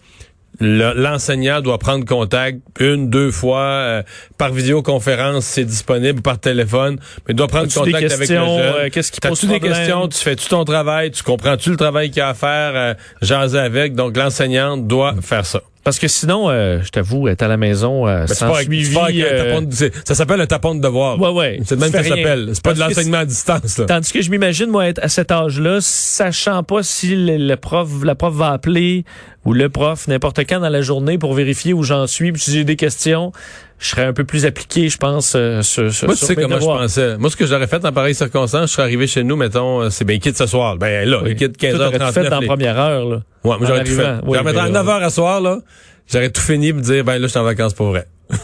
l'enseignant 0.59 1.61
doit 1.61 1.77
prendre 1.77 2.05
contact 2.05 2.59
une, 2.79 3.09
deux 3.09 3.31
fois 3.31 3.61
euh, 3.61 4.03
par 4.37 4.51
vidéoconférence, 4.51 5.45
c'est 5.45 5.65
disponible 5.65 6.21
par 6.21 6.39
téléphone, 6.39 6.97
mais 7.27 7.33
il 7.33 7.35
doit 7.35 7.47
prendre 7.47 7.67
des 7.67 7.73
contact 7.73 8.11
avec 8.11 8.29
le 8.29 8.35
jeune. 8.35 8.47
euh, 8.47 8.89
qu'est-ce 8.91 9.11
qui 9.11 9.19
pose 9.19 9.39
T'as-tu 9.39 9.51
des 9.51 9.59
questions, 9.59 10.07
tu 10.07 10.17
fais-tu 10.17 10.47
ton 10.49 10.65
travail, 10.65 11.11
tu 11.11 11.23
comprends-tu 11.23 11.71
le 11.71 11.77
travail 11.77 12.09
qu'il 12.09 12.19
y 12.19 12.21
a 12.21 12.29
à 12.29 12.33
faire, 12.33 12.71
euh, 12.75 12.93
jaser 13.21 13.59
avec, 13.59 13.95
donc 13.95 14.17
l'enseignante 14.17 14.87
doit 14.87 15.15
faire 15.21 15.45
ça. 15.45 15.61
Parce 15.83 15.97
que 15.97 16.07
sinon, 16.07 16.49
euh, 16.49 16.79
je 16.83 16.89
t'avoue, 16.89 17.27
être 17.29 17.41
à 17.41 17.47
la 17.47 17.57
maison 17.57 18.07
euh, 18.07 18.25
Ben, 18.25 18.33
sans 18.33 18.53
suivi... 18.55 18.95
euh, 19.23 19.61
de- 19.61 19.91
ça 20.05 20.13
s'appelle 20.13 20.41
un 20.41 20.45
tapon 20.45 20.75
de 20.75 20.81
devoir. 20.81 21.19
Ouais, 21.19 21.29
ouais. 21.29 21.59
C'est 21.65 21.75
de 21.75 21.81
même 21.81 21.91
que 21.91 21.97
ça 21.97 22.03
s'appelle. 22.03 22.49
C'est 22.53 22.63
pas 22.63 22.73
de 22.73 22.79
l'enseignement 22.79 23.19
à 23.19 23.25
distance. 23.25 23.77
Là. 23.77 23.85
Tandis 23.85 24.11
que 24.11 24.21
je 24.21 24.29
m'imagine, 24.29 24.67
moi, 24.67 24.87
être 24.87 24.99
à 25.01 25.07
cet 25.07 25.31
âge-là, 25.31 25.77
sachant 25.81 26.63
pas 26.63 26.83
si 26.83 27.15
le, 27.15 27.37
le 27.37 27.55
prof, 27.55 27.89
la 28.03 28.13
prof 28.15 28.33
va 28.35 28.51
appeler 28.51 29.05
ou 29.45 29.53
le 29.53 29.69
prof 29.69 30.07
n'importe 30.07 30.39
quand 30.39 30.59
dans 30.59 30.69
la 30.69 30.81
journée 30.81 31.17
pour 31.17 31.33
vérifier 31.33 31.73
où 31.73 31.81
j'en 31.83 32.07
suis, 32.07 32.31
puis 32.33 32.41
si 32.41 32.51
j'ai 32.51 32.65
des 32.65 32.75
questions, 32.75 33.31
je 33.79 33.87
serais 33.87 34.03
un 34.05 34.13
peu 34.13 34.23
plus 34.25 34.45
appliqué, 34.45 34.89
je 34.89 34.97
pense, 34.97 35.33
euh, 35.35 35.61
sur, 35.61 35.91
sur, 35.93 36.07
Moi, 36.07 36.15
tu 36.15 36.19
sur 36.19 36.27
sais 36.27 36.35
comment 36.35 36.55
devoirs. 36.57 36.77
je 36.79 36.83
pensais. 36.83 37.17
Moi, 37.17 37.29
ce 37.29 37.35
que 37.37 37.45
j'aurais 37.45 37.67
fait 37.67 37.83
en 37.85 37.91
pareille 37.93 38.13
circonstance, 38.15 38.69
je 38.69 38.73
serais 38.75 38.83
arrivé 38.83 39.07
chez 39.07 39.23
nous, 39.23 39.35
mettons, 39.37 39.81
euh, 39.83 39.89
c'est 39.89 40.05
bien 40.05 40.19
quitte 40.19 40.37
ce 40.37 40.45
soir. 40.45 40.75
Ben 40.77 41.07
là, 41.07 41.21
Oui. 41.23 41.35
quitte 41.35 41.57
Toi, 41.57 41.69
t'aurais 41.71 41.91
tout 41.91 41.97
15h39. 41.97 42.13
fait 42.13 42.39
les- 42.41 42.47
première 42.47 42.79
heure, 42.79 43.05
là? 43.05 43.15
Ouais, 43.15 43.21
moi, 43.43 43.55
en 43.55 43.65
j'aurais 43.65 43.83
tout 43.85 43.91
fait. 43.93 44.11
Oui, 44.23 44.37
J'aurais 44.37 44.43
mettre 44.43 44.59
à 44.59 44.65
mais, 44.67 44.71
9h 44.79 45.03
à 45.03 45.09
soir, 45.09 45.41
là. 45.41 45.59
J'aurais 46.11 46.29
tout 46.29 46.41
fini 46.41 46.73
pour 46.73 46.81
dire, 46.81 47.03
ben 47.03 47.13
là, 47.13 47.21
je 47.21 47.27
suis 47.27 47.39
en 47.39 47.43
vacances 47.43 47.73
pour 47.73 47.87
vrai. 47.87 48.05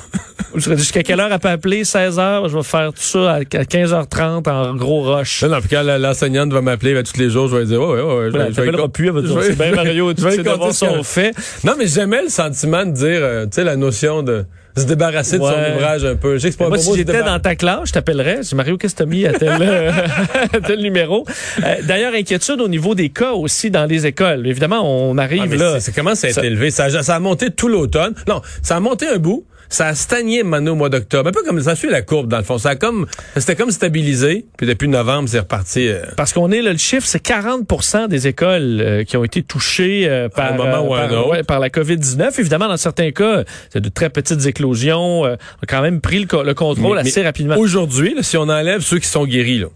Je 0.58 0.74
jusqu'à 0.78 1.04
quelle 1.04 1.20
heure 1.20 1.30
elle 1.34 1.40
peut 1.40 1.50
appeler? 1.50 1.84
16 1.84 2.18
heures, 2.18 2.48
je 2.48 2.56
vais 2.56 2.64
faire 2.64 2.94
tout 2.94 3.02
ça 3.02 3.34
à 3.34 3.42
15h30 3.42 4.48
en 4.50 4.74
gros 4.76 5.02
rush. 5.02 5.44
Non, 5.44 5.50
non, 5.50 5.60
puis 5.60 5.68
quand 5.70 5.84
l'enseignante 5.84 6.54
va 6.54 6.62
m'appeler 6.62 6.94
ben, 6.94 7.04
tous 7.04 7.18
les 7.20 7.30
jours, 7.30 7.50
je 7.50 7.56
vais 7.56 7.62
lui 7.64 7.68
dire, 7.68 7.82
ouais, 7.82 8.02
ouais, 8.02 8.02
ouais. 8.02 8.30
je 8.32 8.38
vais- 8.38 8.54
je 8.54 8.62
vais 8.62 8.72
con- 8.72 8.88
plus, 8.88 9.08
elle 9.08 9.14
va 9.16 9.22
dire, 9.22 9.36
je 9.42 9.48
c'est 9.48 9.58
bien 9.58 9.72
Mario, 9.76 10.10
je 10.12 10.14
devoirs 10.42 10.74
ce 10.74 10.80
qu'elle- 10.86 10.96
sont 10.96 11.04
faits. 11.04 11.36
Non, 11.66 11.74
mais 11.78 11.88
j'aimais 11.88 12.22
le 12.24 12.30
sentiment 12.30 12.86
de 12.86 12.92
dire, 12.92 13.20
euh, 13.22 13.44
tu 13.46 13.50
sais, 13.56 13.64
la 13.66 13.76
notion 13.76 14.24
de 14.24 14.46
se 14.78 14.86
débarrasser 14.86 15.38
de 15.38 15.44
son 15.44 15.76
ouvrage 15.76 16.04
un 16.06 16.16
peu. 16.16 16.34
Je 16.38 16.40
sais 16.44 16.52
que 16.52 16.58
pas 16.58 16.66
un 16.66 16.70
Moi, 16.70 16.78
si 16.78 16.96
j'étais 16.96 17.24
dans 17.24 17.40
ta 17.40 17.56
classe, 17.56 17.88
je 17.90 17.94
t'appellerais. 17.94 18.40
Je 18.44 18.50
dis, 18.50 18.56
Mario, 18.56 18.78
qu'est-ce 18.78 18.94
que 18.96 19.00
t'as 19.04 19.10
mis 19.10 19.26
à 19.26 19.34
tel, 19.34 19.50
euh, 19.62 19.92
à 20.54 20.60
tel 20.62 20.80
numéro? 20.82 21.26
Euh, 21.64 21.76
D'ailleurs, 21.84 22.14
inquiétude 22.14 22.60
au 22.62 22.68
niveau 22.68 22.96
des 22.96 23.10
cas 23.10 23.32
aussi 23.32 23.72
dans 23.72 23.86
les 23.86 24.06
écoles. 24.06 24.46
Évidemment, 24.48 24.82
on 25.10 25.18
Ah, 25.18 25.24
arrive 25.24 25.46
mais 25.50 25.58
là. 25.58 25.80
c'est- 25.80 25.94
comment 25.94 26.16
ça 26.16 26.28
a 26.28 26.30
été 26.32 26.46
élevé? 26.46 26.72
Ça, 26.72 26.90
ça 27.04 27.16
a 27.16 27.20
monté 27.20 27.52
tout 27.52 27.68
l'automne. 27.68 28.14
Non, 28.28 28.42
ça 28.62 28.76
a 28.76 28.80
monté 28.80 29.08
un 29.08 29.18
bout. 29.18 29.46
Ça 29.70 29.88
a 29.88 29.96
stagné 29.96 30.44
maintenant 30.44 30.72
au 30.74 30.76
mois 30.76 30.90
d'octobre. 30.90 31.30
Un 31.30 31.32
peu 31.32 31.44
comme 31.44 31.60
ça 31.60 31.76
suit 31.76 31.90
la 31.90 32.02
courbe, 32.02 32.28
dans 32.30 32.38
le 32.38 32.44
fond. 32.44 32.58
Ça 32.58 32.70
a 32.70 32.76
comme, 32.76 33.08
c'était 33.36 33.56
comme 33.56 33.72
stabilisé. 33.72 34.46
Puis 34.58 34.68
depuis 34.68 34.88
novembre, 34.88 35.28
c'est 35.28 35.40
reparti. 35.40 35.88
euh, 35.88 36.04
Parce 36.18 36.34
qu'on 36.34 36.52
est 36.52 36.62
là, 36.62 36.72
le 36.72 36.78
chiffre, 36.78 37.06
c'est 37.08 37.24
40% 37.26 38.08
des 38.08 38.28
écoles 38.28 38.80
euh, 38.82 39.04
qui 39.04 39.18
ont 39.18 39.24
été 39.24 39.42
touchées 39.44 40.08
euh, 40.08 40.30
par, 40.30 40.54
un 40.54 40.58
moment 40.58 40.88
ou 40.88 40.96
euh, 40.96 41.00
un 41.08 41.12
autre. 41.12 41.30
ouais, 41.32 41.44
par 41.44 41.60
la 41.60 41.70
COVID-19. 41.70 42.40
Évidemment, 42.40 42.68
dans 42.68 42.78
certains 42.78 43.12
cas, 43.12 43.44
c'est 43.72 43.82
de 43.82 43.90
très 43.90 44.10
petites 44.10 44.46
éclosions. 44.46 45.26
euh, 45.26 45.36
on 45.60 45.64
a 45.64 45.68
quand 45.68 45.82
même 45.82 46.02
pris 46.02 46.20
le, 46.20 46.44
le 46.44 46.54
contrôle 46.54 46.96
Mais- 47.02 47.10
assez 47.10 47.22
mais 47.22 47.26
rapidement. 47.28 47.58
Aujourd'hui, 47.58 48.16
si 48.22 48.38
on 48.38 48.44
enlève 48.44 48.82
ceux 48.82 49.00
qui 49.00 49.08
sont 49.08 49.26
guéris, 49.26 49.60
là, 49.60 49.68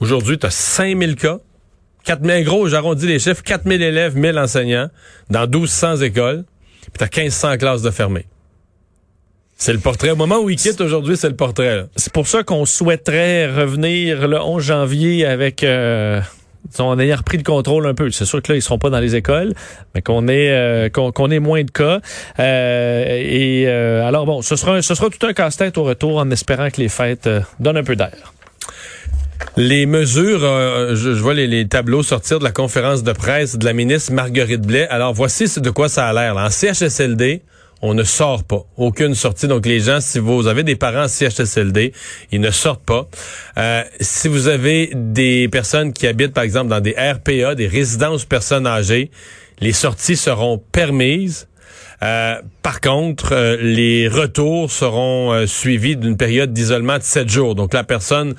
aujourd'hui, 0.00 0.38
tu 0.38 0.46
as 0.46 0.50
5000 0.50 1.16
cas. 1.16 1.38
4000, 2.04 2.44
gros, 2.44 2.68
j'arrondis 2.68 3.06
les 3.06 3.18
chiffres, 3.18 3.42
4000 3.42 3.80
élèves, 3.82 4.16
1000 4.16 4.38
enseignants 4.38 4.88
dans 5.30 5.46
1200 5.46 5.96
écoles. 6.02 6.44
Puis 6.82 6.92
tu 6.98 7.04
as 7.04 7.22
1500 7.22 7.56
classes 7.56 7.82
de 7.82 7.90
fermées. 7.90 8.26
C'est 9.56 9.72
le 9.72 9.78
portrait. 9.78 10.10
Au 10.10 10.16
moment 10.16 10.38
où 10.40 10.50
ils 10.50 10.56
quittent 10.56 10.80
aujourd'hui, 10.80 11.16
c'est 11.16 11.28
le 11.28 11.36
portrait. 11.36 11.86
C'est 11.96 12.12
pour 12.12 12.26
ça 12.26 12.42
qu'on 12.42 12.64
souhaiterait 12.64 13.46
revenir 13.46 14.28
le 14.28 14.40
11 14.40 14.62
janvier 14.62 15.26
avec... 15.26 15.62
Euh, 15.62 16.20
en 16.78 16.98
ayant 16.98 17.16
repris 17.16 17.36
le 17.36 17.42
contrôle 17.42 17.86
un 17.86 17.94
peu. 17.94 18.10
C'est 18.10 18.24
sûr 18.24 18.42
que 18.42 18.52
là, 18.52 18.56
ils 18.56 18.62
seront 18.62 18.78
pas 18.78 18.90
dans 18.90 18.98
les 18.98 19.14
écoles, 19.14 19.54
mais 19.94 20.02
qu'on 20.02 20.28
ait 20.28 20.50
euh, 20.50 20.88
qu'on 20.88 21.12
qu'on 21.12 21.30
ait 21.30 21.38
moins 21.38 21.62
de 21.62 21.70
cas. 21.70 22.00
Euh, 22.38 23.04
et 23.06 23.64
euh, 23.66 24.06
alors 24.06 24.26
bon, 24.26 24.42
ce 24.42 24.56
sera 24.56 24.80
ce 24.82 24.94
sera 24.94 25.08
tout 25.10 25.26
un 25.26 25.32
casse-tête 25.32 25.78
au 25.78 25.84
retour 25.84 26.16
en 26.18 26.30
espérant 26.30 26.70
que 26.70 26.80
les 26.80 26.88
fêtes 26.88 27.28
donnent 27.60 27.76
un 27.76 27.84
peu 27.84 27.96
d'air. 27.96 28.32
Les 29.56 29.86
mesures, 29.86 30.42
euh, 30.42 30.96
je, 30.96 31.14
je 31.14 31.22
vois 31.22 31.34
les, 31.34 31.46
les 31.46 31.68
tableaux 31.68 32.02
sortir 32.02 32.38
de 32.38 32.44
la 32.44 32.50
conférence 32.50 33.02
de 33.02 33.12
presse 33.12 33.56
de 33.56 33.64
la 33.64 33.72
ministre 33.72 34.12
Marguerite 34.12 34.62
Blais. 34.62 34.88
Alors 34.88 35.12
voici 35.12 35.44
de 35.60 35.70
quoi 35.70 35.88
ça 35.88 36.08
a 36.08 36.12
l'air. 36.12 36.36
En 36.36 36.50
CHSLD, 36.50 37.42
on 37.86 37.92
ne 37.92 38.02
sort 38.02 38.44
pas. 38.44 38.64
Aucune 38.78 39.14
sortie. 39.14 39.46
Donc 39.46 39.66
les 39.66 39.78
gens, 39.78 40.00
si 40.00 40.18
vous 40.18 40.46
avez 40.46 40.62
des 40.62 40.74
parents 40.74 41.04
en 41.04 41.08
CHSLD, 41.08 41.92
ils 42.32 42.40
ne 42.40 42.50
sortent 42.50 42.84
pas. 42.84 43.06
Euh, 43.58 43.84
si 44.00 44.26
vous 44.26 44.48
avez 44.48 44.90
des 44.94 45.48
personnes 45.48 45.92
qui 45.92 46.06
habitent, 46.06 46.32
par 46.32 46.44
exemple, 46.44 46.70
dans 46.70 46.80
des 46.80 46.92
RPA, 46.92 47.54
des 47.54 47.66
résidences 47.66 48.24
personnes 48.24 48.66
âgées, 48.66 49.10
les 49.60 49.74
sorties 49.74 50.16
seront 50.16 50.56
permises. 50.72 51.46
Euh, 52.02 52.40
par 52.62 52.80
contre, 52.80 53.32
euh, 53.32 53.58
les 53.60 54.08
retours 54.08 54.70
seront 54.70 55.46
suivis 55.46 55.96
d'une 55.96 56.16
période 56.16 56.54
d'isolement 56.54 56.96
de 56.96 57.02
sept 57.02 57.28
jours. 57.28 57.54
Donc, 57.54 57.74
la 57.74 57.84
personne 57.84 58.34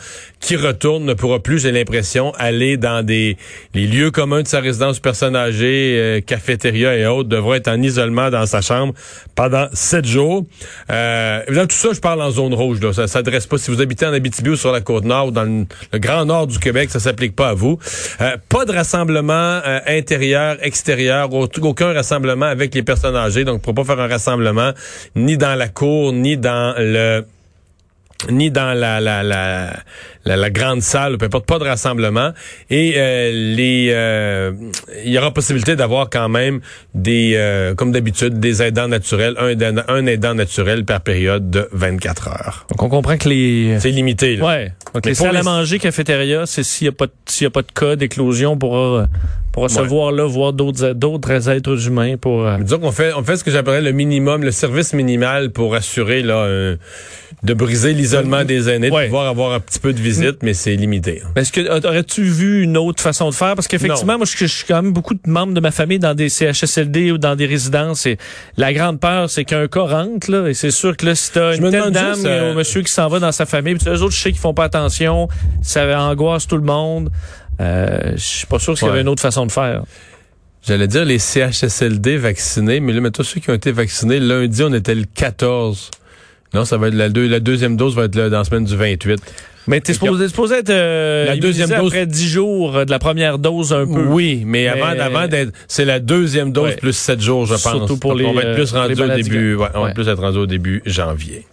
qui 0.45 0.55
retourne 0.55 1.05
ne 1.05 1.13
pourra 1.15 1.39
plus, 1.39 1.59
j'ai 1.59 1.71
l'impression, 1.71 2.31
aller 2.37 2.77
dans 2.77 3.03
des 3.03 3.35
les 3.73 3.87
lieux 3.87 4.11
communs 4.11 4.43
de 4.43 4.47
sa 4.47 4.59
résidence 4.59 4.99
personne 4.99 5.35
âgée, 5.35 5.95
euh, 5.97 6.21
cafétéria 6.21 6.95
et 6.95 7.07
autres, 7.07 7.27
devra 7.29 7.57
être 7.57 7.67
en 7.67 7.81
isolement 7.81 8.29
dans 8.29 8.45
sa 8.45 8.61
chambre 8.61 8.93
pendant 9.33 9.67
sept 9.73 10.05
jours. 10.05 10.45
Euh, 10.91 11.41
évidemment, 11.47 11.65
tout 11.67 11.75
ça, 11.75 11.89
je 11.93 11.99
parle 11.99 12.21
en 12.21 12.29
zone 12.29 12.53
rouge. 12.53 12.79
Là. 12.79 12.93
Ça 12.93 13.07
s'adresse 13.07 13.47
pas 13.47 13.57
si 13.57 13.71
vous 13.71 13.81
habitez 13.81 14.05
en 14.05 14.13
Abitibi 14.13 14.55
sur 14.55 14.71
la 14.71 14.81
côte 14.81 15.03
nord 15.05 15.27
ou 15.27 15.31
dans 15.31 15.43
le, 15.91 15.99
grand 15.99 16.25
nord 16.25 16.45
du 16.45 16.59
Québec, 16.59 16.91
ça 16.91 16.99
s'applique 16.99 17.35
pas 17.35 17.49
à 17.49 17.53
vous. 17.55 17.79
Euh, 18.21 18.37
pas 18.47 18.65
de 18.65 18.71
rassemblement 18.71 19.33
euh, 19.65 19.79
intérieur, 19.87 20.57
extérieur, 20.61 21.33
au- 21.33 21.47
aucun 21.61 21.91
rassemblement 21.93 22.45
avec 22.45 22.75
les 22.75 22.83
personnes 22.83 23.15
âgées. 23.15 23.45
Donc, 23.45 23.55
on 23.55 23.71
ne 23.71 23.73
pourra 23.73 23.85
pas 23.85 23.95
faire 23.95 24.03
un 24.03 24.07
rassemblement 24.07 24.71
ni 25.15 25.37
dans 25.37 25.55
la 25.55 25.69
cour, 25.69 26.13
ni 26.13 26.37
dans 26.37 26.75
le 26.77 27.25
ni 28.29 28.51
dans 28.51 28.73
la, 28.73 28.99
la, 28.99 29.23
la, 29.23 29.73
la, 30.25 30.35
la 30.37 30.49
grande 30.49 30.81
salle, 30.81 31.17
peu 31.17 31.25
importe, 31.25 31.45
pas 31.45 31.59
de 31.59 31.65
rassemblement. 31.65 32.31
Et 32.69 32.93
euh, 32.97 33.31
les 33.31 33.89
euh, 33.91 34.51
il 35.03 35.11
y 35.11 35.17
aura 35.17 35.31
possibilité 35.31 35.75
d'avoir 35.75 36.09
quand 36.09 36.29
même 36.29 36.61
des, 36.93 37.33
euh, 37.35 37.75
comme 37.75 37.91
d'habitude, 37.91 38.39
des 38.39 38.63
aidants 38.63 38.87
naturels, 38.87 39.35
un 39.37 39.49
aidant, 39.49 39.83
un 39.87 40.05
aidant 40.05 40.33
naturel 40.33 40.85
par 40.85 41.01
période 41.01 41.49
de 41.49 41.67
24 41.71 42.27
heures. 42.29 42.65
Donc 42.69 42.81
on 42.81 42.89
comprend 42.89 43.17
que 43.17 43.29
les 43.29 43.77
C'est 43.79 43.91
limité. 43.91 44.37
Là. 44.37 44.45
Ouais. 44.45 44.73
Donc 44.93 45.05
les 45.05 45.13
salles 45.13 45.37
à 45.37 45.43
manger, 45.43 45.79
cafétéria, 45.79 46.45
c'est 46.45 46.63
s'il 46.63 46.85
n'y 46.85 46.89
a 46.89 46.93
pas 46.93 47.07
de, 47.07 47.11
s'il 47.25 47.43
y 47.45 47.47
a 47.47 47.51
pas 47.51 47.61
de 47.61 47.71
cas 47.71 47.95
d'éclosion 47.95 48.57
pour 48.57 48.77
euh, 48.77 49.05
pour 49.55 49.69
se 49.71 49.79
Ouais. 49.79 49.87
voir 49.87 50.11
là, 50.11 50.25
voir 50.25 50.51
d'autres 50.51 50.91
d'autres 50.91 51.49
êtres 51.49 51.87
humains 51.87 52.17
pour 52.17 52.45
euh, 52.45 52.57
Disons 52.59 52.77
qu'on 52.79 52.91
fait, 52.91 53.13
on 53.13 53.23
fait 53.23 53.37
ce 53.37 53.43
que 53.45 53.51
j'appellerais 53.51 53.81
le 53.81 53.93
minimum, 53.93 54.43
le 54.43 54.51
service 54.51 54.91
minimal 54.93 55.51
pour 55.51 55.73
assurer 55.75 56.21
là, 56.21 56.43
un- 56.45 56.75
de 57.43 57.53
briser 57.53 57.93
l'isolement 57.93 58.43
des 58.43 58.69
aînés, 58.69 58.89
Ouais. 58.91 59.03
de 59.03 59.05
pouvoir 59.07 59.27
avoir 59.27 59.53
un 59.53 59.59
petit 59.59 59.79
peu 59.79 59.93
de 59.93 59.99
visite, 59.99 60.37
mais 60.41 60.53
c'est 60.53 60.75
limité. 60.75 61.21
hein. 61.23 61.29
Est-ce 61.35 61.51
que 61.51 61.87
aurais-tu 61.87 62.23
vu 62.23 62.63
une 62.63 62.75
autre 62.77 63.01
façon 63.01 63.29
de 63.29 63.35
faire? 63.35 63.55
Parce 63.55 63.67
qu'effectivement 63.67 64.17
moi 64.17 64.25
je, 64.25 64.35
je 64.37 64.45
suis 64.45 64.65
quand 64.67 64.81
même 64.81 64.91
beaucoup 64.93 65.13
de 65.13 65.19
membres 65.27 65.53
de 65.53 65.59
ma 65.61 65.71
famille 65.71 65.99
dans 65.99 66.13
des 66.13 66.27
CHSLD 66.29 67.11
ou 67.13 67.17
dans 67.17 67.35
des 67.37 67.45
résidences 67.45 68.05
et 68.07 68.17
la 68.57 68.73
grande 68.73 68.99
peur 68.99 69.29
c'est 69.29 69.45
qu'un 69.45 69.67
cas 69.67 69.81
rentre 69.83 70.29
là 70.31 70.47
et 70.49 70.53
c'est 70.53 70.71
sûr 70.71 70.97
que 70.97 71.05
là 71.05 71.15
si 71.15 71.31
t'as 71.31 71.55
une 71.55 71.69
telle 71.71 71.91
dame 71.91 72.25
euh, 72.25 72.49
ou 72.49 72.51
un 72.51 72.53
monsieur 72.55 72.81
qui 72.81 72.91
s'en 72.91 73.07
va 73.07 73.19
dans 73.19 73.31
sa 73.31 73.45
famille 73.45 73.75
puis 73.75 73.87
eux 73.89 74.01
autres 74.01 74.15
je 74.15 74.21
sais 74.21 74.31
qu'ils 74.31 74.39
font 74.41 74.53
pas 74.53 74.65
attention 74.65 75.29
ça 75.61 75.85
angoisse 76.09 76.45
tout 76.47 76.57
le 76.57 76.63
monde 76.63 77.09
euh, 77.61 78.11
je 78.15 78.21
suis 78.21 78.47
pas 78.47 78.59
sûr 78.59 78.73
qu'il 78.75 78.83
y 78.85 78.89
avait 78.89 78.97
Ouais. 78.97 79.01
une 79.01 79.09
autre 79.09 79.21
façon 79.21 79.45
de 79.45 79.51
faire. 79.51 79.83
J'allais 80.67 80.87
dire 80.87 81.05
les 81.05 81.19
CHSLD 81.19 82.17
vaccinés, 82.17 82.79
mais 82.79 82.91
là, 82.93 82.99
mais 83.01 83.11
tous 83.11 83.23
ceux 83.23 83.39
qui 83.39 83.49
ont 83.51 83.53
été 83.53 83.71
vaccinés, 83.71 84.19
lundi, 84.19 84.63
on 84.63 84.73
était 84.73 84.95
le 84.95 85.05
14. 85.13 85.91
Non, 86.53 86.65
ça 86.65 86.77
va 86.77 86.87
être 86.87 86.95
la, 86.95 87.09
deux, 87.09 87.27
la 87.27 87.39
deuxième 87.39 87.77
dose 87.77 87.95
va 87.95 88.05
être 88.05 88.15
là, 88.15 88.29
dans 88.29 88.39
la 88.39 88.43
semaine 88.45 88.65
du 88.65 88.75
28. 88.75 89.19
Mais 89.67 89.81
t'es 89.81 89.93
supposé, 89.93 90.27
supposé 90.27 90.55
être 90.57 90.69
euh, 90.69 91.25
La 91.25 91.37
deuxième 91.37 91.69
dose- 91.69 91.87
après 91.87 92.05
10 92.05 92.29
jours 92.29 92.75
euh, 92.77 92.85
de 92.85 92.91
la 92.91 92.99
première 92.99 93.39
dose 93.39 93.73
un 93.73 93.85
peu. 93.85 94.03
Oui, 94.07 94.43
mais, 94.45 94.67
avant, 94.67 94.91
Mais- 94.93 94.99
avant 94.99 95.27
d'être, 95.27 95.51
c'est 95.67 95.85
la 95.85 95.99
deuxième 95.99 96.51
dose 96.51 96.65
Ouais. 96.69 96.75
plus 96.75 96.93
7 96.93 97.19
jours, 97.21 97.45
je 97.45 97.53
pense. 97.53 97.61
Surtout 97.63 97.97
pour 97.97 98.11
Donc, 98.11 98.19
les, 98.19 98.25
on 98.25 98.33
va 98.33 98.41
être 98.41 98.47
euh, 98.49 98.55
plus 98.55 98.71
rendu 98.73 99.01
au 99.01 99.07
début, 99.07 99.55
ouais, 99.55 99.67
on 99.73 99.79
va 99.81 99.85
Ouais. 99.87 99.93
plus 99.93 100.07
être 100.07 100.21
rendu 100.21 100.37
au 100.37 100.45
début 100.45 100.81
janvier. 100.85 101.45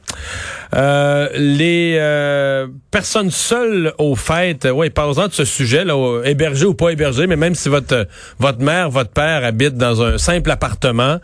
Euh, 0.75 1.29
les 1.37 1.97
euh, 1.99 2.67
personnes 2.91 3.31
seules 3.31 3.93
aux 3.99 4.15
fêtes, 4.15 4.67
oui, 4.73 4.89
parlons-en 4.91 5.29
de 5.29 5.33
ce 5.33 5.45
sujet, 5.45 5.85
là, 5.85 5.95
hébergé 6.25 6.65
ou 6.67 6.75
pas 6.75 6.91
hébergé, 6.91 7.27
mais 7.27 7.37
même 7.37 7.55
si 7.55 7.69
votre 7.69 8.07
votre 8.39 8.61
mère, 8.61 8.89
votre 8.91 9.11
père 9.11 9.45
habite 9.45 9.75
dans 9.75 10.03
un 10.03 10.17
simple 10.19 10.51
appartement, 10.51 11.19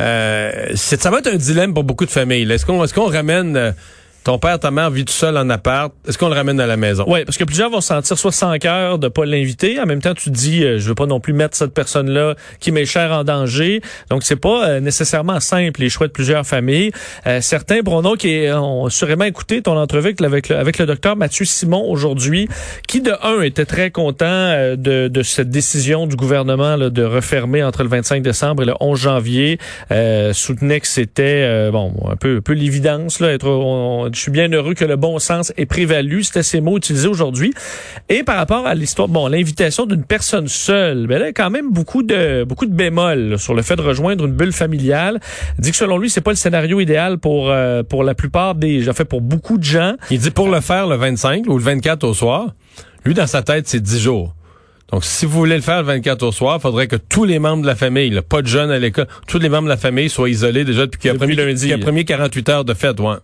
euh, 0.00 0.52
ça 0.74 1.10
va 1.10 1.18
être 1.18 1.26
un 1.32 1.36
dilemme 1.36 1.74
pour 1.74 1.84
beaucoup 1.84 2.06
de 2.06 2.10
familles. 2.10 2.50
Est-ce 2.50 2.64
qu'on 2.64 2.82
est-ce 2.84 2.94
qu'on 2.94 3.08
ramène 3.10 3.56
euh, 3.56 3.72
ton 4.24 4.38
père, 4.38 4.58
ta 4.58 4.70
mère 4.70 4.90
vit 4.90 5.04
tout 5.04 5.12
seul 5.12 5.36
en 5.36 5.48
appart, 5.50 5.92
est-ce 6.08 6.16
qu'on 6.16 6.28
le 6.28 6.34
ramène 6.34 6.58
à 6.58 6.66
la 6.66 6.78
maison? 6.78 7.04
Oui, 7.06 7.24
parce 7.26 7.36
que 7.36 7.44
plusieurs 7.44 7.68
vont 7.68 7.82
se 7.82 7.88
sentir 7.88 8.18
soit 8.18 8.32
sans 8.32 8.56
cœur 8.58 8.98
de 8.98 9.08
pas 9.08 9.26
l'inviter. 9.26 9.78
En 9.78 9.84
même 9.84 10.00
temps, 10.00 10.14
tu 10.14 10.30
te 10.30 10.34
dis, 10.34 10.64
euh, 10.64 10.78
je 10.78 10.88
veux 10.88 10.94
pas 10.94 11.04
non 11.04 11.20
plus 11.20 11.34
mettre 11.34 11.56
cette 11.56 11.74
personne-là 11.74 12.34
qui 12.58 12.72
m'est 12.72 12.86
chère 12.86 13.12
en 13.12 13.22
danger. 13.22 13.82
Donc, 14.08 14.22
c'est 14.22 14.36
pas 14.36 14.66
euh, 14.66 14.80
nécessairement 14.80 15.40
simple 15.40 15.80
les 15.80 15.90
choix 15.90 16.06
de 16.06 16.12
plusieurs 16.12 16.46
familles. 16.46 16.90
Euh, 17.26 17.42
certains, 17.42 17.80
Bruno, 17.82 18.16
qui 18.16 18.46
ont 18.50 18.88
sûrement 18.88 19.24
écouté 19.24 19.60
ton 19.60 19.76
entrevue 19.76 20.14
avec 20.18 20.48
le, 20.48 20.56
avec 20.56 20.78
le 20.78 20.86
docteur 20.86 21.16
Mathieu 21.16 21.44
Simon 21.44 21.84
aujourd'hui, 21.90 22.48
qui 22.88 23.02
de 23.02 23.12
un 23.22 23.42
était 23.42 23.66
très 23.66 23.90
content 23.90 24.74
de, 24.76 25.08
de 25.08 25.22
cette 25.22 25.50
décision 25.50 26.06
du 26.06 26.16
gouvernement 26.16 26.76
là, 26.76 26.88
de 26.88 27.04
refermer 27.04 27.62
entre 27.62 27.82
le 27.82 27.90
25 27.90 28.22
décembre 28.22 28.62
et 28.62 28.66
le 28.66 28.74
11 28.80 28.98
janvier, 28.98 29.58
soutenait 30.32 30.80
que 30.80 30.86
c'était 30.86 31.70
bon 31.70 31.92
un 32.10 32.16
peu, 32.16 32.38
un 32.38 32.40
peu 32.40 32.54
l'évidence 32.54 33.20
là, 33.20 33.32
être 33.32 33.48
je 34.14 34.20
suis 34.20 34.30
bien 34.30 34.48
heureux 34.52 34.74
que 34.74 34.84
le 34.84 34.96
bon 34.96 35.18
sens 35.18 35.52
ait 35.56 35.66
prévalu. 35.66 36.22
C'était 36.24 36.42
ces 36.42 36.60
mots 36.60 36.76
utilisés 36.76 37.08
aujourd'hui. 37.08 37.52
Et 38.08 38.22
par 38.22 38.36
rapport 38.36 38.66
à 38.66 38.74
l'histoire, 38.74 39.08
bon, 39.08 39.28
l'invitation 39.28 39.86
d'une 39.86 40.04
personne 40.04 40.48
seule, 40.48 41.06
ben 41.06 41.18
là, 41.18 41.32
quand 41.32 41.50
même 41.50 41.70
beaucoup 41.70 42.02
de 42.02 42.44
beaucoup 42.44 42.66
de 42.66 42.74
bémols 42.74 43.38
sur 43.38 43.54
le 43.54 43.62
fait 43.62 43.76
de 43.76 43.82
rejoindre 43.82 44.26
une 44.26 44.34
bulle 44.34 44.52
familiale. 44.52 45.20
Il 45.58 45.62
dit 45.62 45.70
que 45.70 45.76
selon 45.76 45.98
lui, 45.98 46.10
c'est 46.10 46.20
pas 46.20 46.32
le 46.32 46.36
scénario 46.36 46.80
idéal 46.80 47.18
pour 47.18 47.50
euh, 47.50 47.82
pour 47.82 48.04
la 48.04 48.14
plupart 48.14 48.54
des, 48.54 48.88
en 48.88 48.92
fait, 48.92 49.04
pour 49.04 49.20
beaucoup 49.20 49.58
de 49.58 49.64
gens. 49.64 49.94
Il 50.10 50.18
dit 50.18 50.30
pour 50.30 50.48
le 50.48 50.60
faire 50.60 50.86
le 50.86 50.96
25 50.96 51.46
ou 51.46 51.58
le 51.58 51.64
24 51.64 52.04
au 52.04 52.14
soir. 52.14 52.54
Lui, 53.04 53.14
dans 53.14 53.26
sa 53.26 53.42
tête, 53.42 53.68
c'est 53.68 53.80
10 53.80 54.00
jours. 54.00 54.34
Donc, 54.90 55.04
si 55.04 55.26
vous 55.26 55.32
voulez 55.32 55.56
le 55.56 55.62
faire 55.62 55.78
le 55.78 55.86
24 55.86 56.22
au 56.22 56.32
soir, 56.32 56.56
il 56.58 56.62
faudrait 56.62 56.86
que 56.86 56.96
tous 56.96 57.24
les 57.24 57.38
membres 57.38 57.62
de 57.62 57.66
la 57.66 57.74
famille, 57.74 58.10
là, 58.10 58.22
pas 58.22 58.42
de 58.42 58.46
jeunes 58.46 58.70
à 58.70 58.78
l'école, 58.78 59.08
tous 59.26 59.38
les 59.38 59.48
membres 59.48 59.64
de 59.64 59.70
la 59.70 59.76
famille 59.76 60.08
soient 60.08 60.28
isolés 60.28 60.64
déjà 60.64 60.82
depuis 60.82 61.00
qu'il 61.00 61.10
y 61.10 61.14
a, 61.14 61.16
premier, 61.16 61.34
lundi, 61.34 61.72
a 61.72 61.78
premier 61.78 62.04
48 62.04 62.48
heures 62.48 62.64
de 62.64 62.74
fête, 62.74 63.00
ouais. 63.00 63.16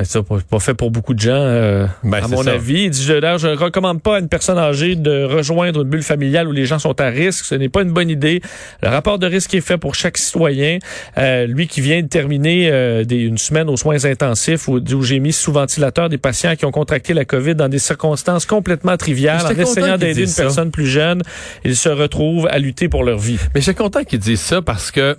Ben, 0.00 0.06
c'est 0.08 0.22
pas 0.22 0.58
fait 0.60 0.72
pour 0.72 0.90
beaucoup 0.90 1.12
de 1.12 1.20
gens, 1.20 1.32
euh, 1.34 1.86
ben, 2.02 2.24
à 2.24 2.28
mon 2.28 2.46
avis. 2.46 2.84
Il 2.84 2.90
dit, 2.90 3.02
je, 3.02 3.12
je 3.12 3.48
recommande 3.48 4.00
pas 4.00 4.16
à 4.16 4.20
une 4.20 4.28
personne 4.28 4.56
âgée 4.56 4.96
de 4.96 5.24
rejoindre 5.24 5.82
une 5.82 5.90
bulle 5.90 6.02
familiale 6.02 6.48
où 6.48 6.52
les 6.52 6.64
gens 6.64 6.78
sont 6.78 6.98
à 7.02 7.08
risque. 7.08 7.44
Ce 7.44 7.54
n'est 7.54 7.68
pas 7.68 7.82
une 7.82 7.90
bonne 7.90 8.08
idée. 8.08 8.40
Le 8.82 8.88
rapport 8.88 9.18
de 9.18 9.26
risque 9.26 9.52
est 9.52 9.60
fait 9.60 9.76
pour 9.76 9.94
chaque 9.94 10.16
citoyen. 10.16 10.78
Euh, 11.18 11.46
lui 11.46 11.66
qui 11.66 11.82
vient 11.82 12.00
de 12.00 12.06
terminer 12.06 12.70
euh, 12.70 13.04
des, 13.04 13.16
une 13.16 13.36
semaine 13.36 13.68
aux 13.68 13.76
soins 13.76 14.06
intensifs 14.06 14.68
où, 14.68 14.76
où 14.78 15.02
j'ai 15.02 15.20
mis 15.20 15.34
sous 15.34 15.52
ventilateur 15.52 16.08
des 16.08 16.16
patients 16.16 16.56
qui 16.56 16.64
ont 16.64 16.70
contracté 16.70 17.12
la 17.12 17.26
COVID 17.26 17.54
dans 17.54 17.68
des 17.68 17.78
circonstances 17.78 18.46
complètement 18.46 18.96
triviales 18.96 19.44
en 19.44 19.50
essayant 19.50 19.98
d'aider 19.98 20.24
une 20.24 20.34
personne 20.34 20.70
plus 20.70 20.86
jeune. 20.86 21.20
Ils 21.62 21.76
se 21.76 21.90
retrouvent 21.90 22.48
à 22.50 22.58
lutter 22.58 22.88
pour 22.88 23.04
leur 23.04 23.18
vie. 23.18 23.38
Mais 23.54 23.60
je 23.60 23.66
suis 23.66 23.74
content 23.74 24.02
qu'ils 24.04 24.20
disent 24.20 24.40
ça 24.40 24.62
parce 24.62 24.90
que 24.90 25.18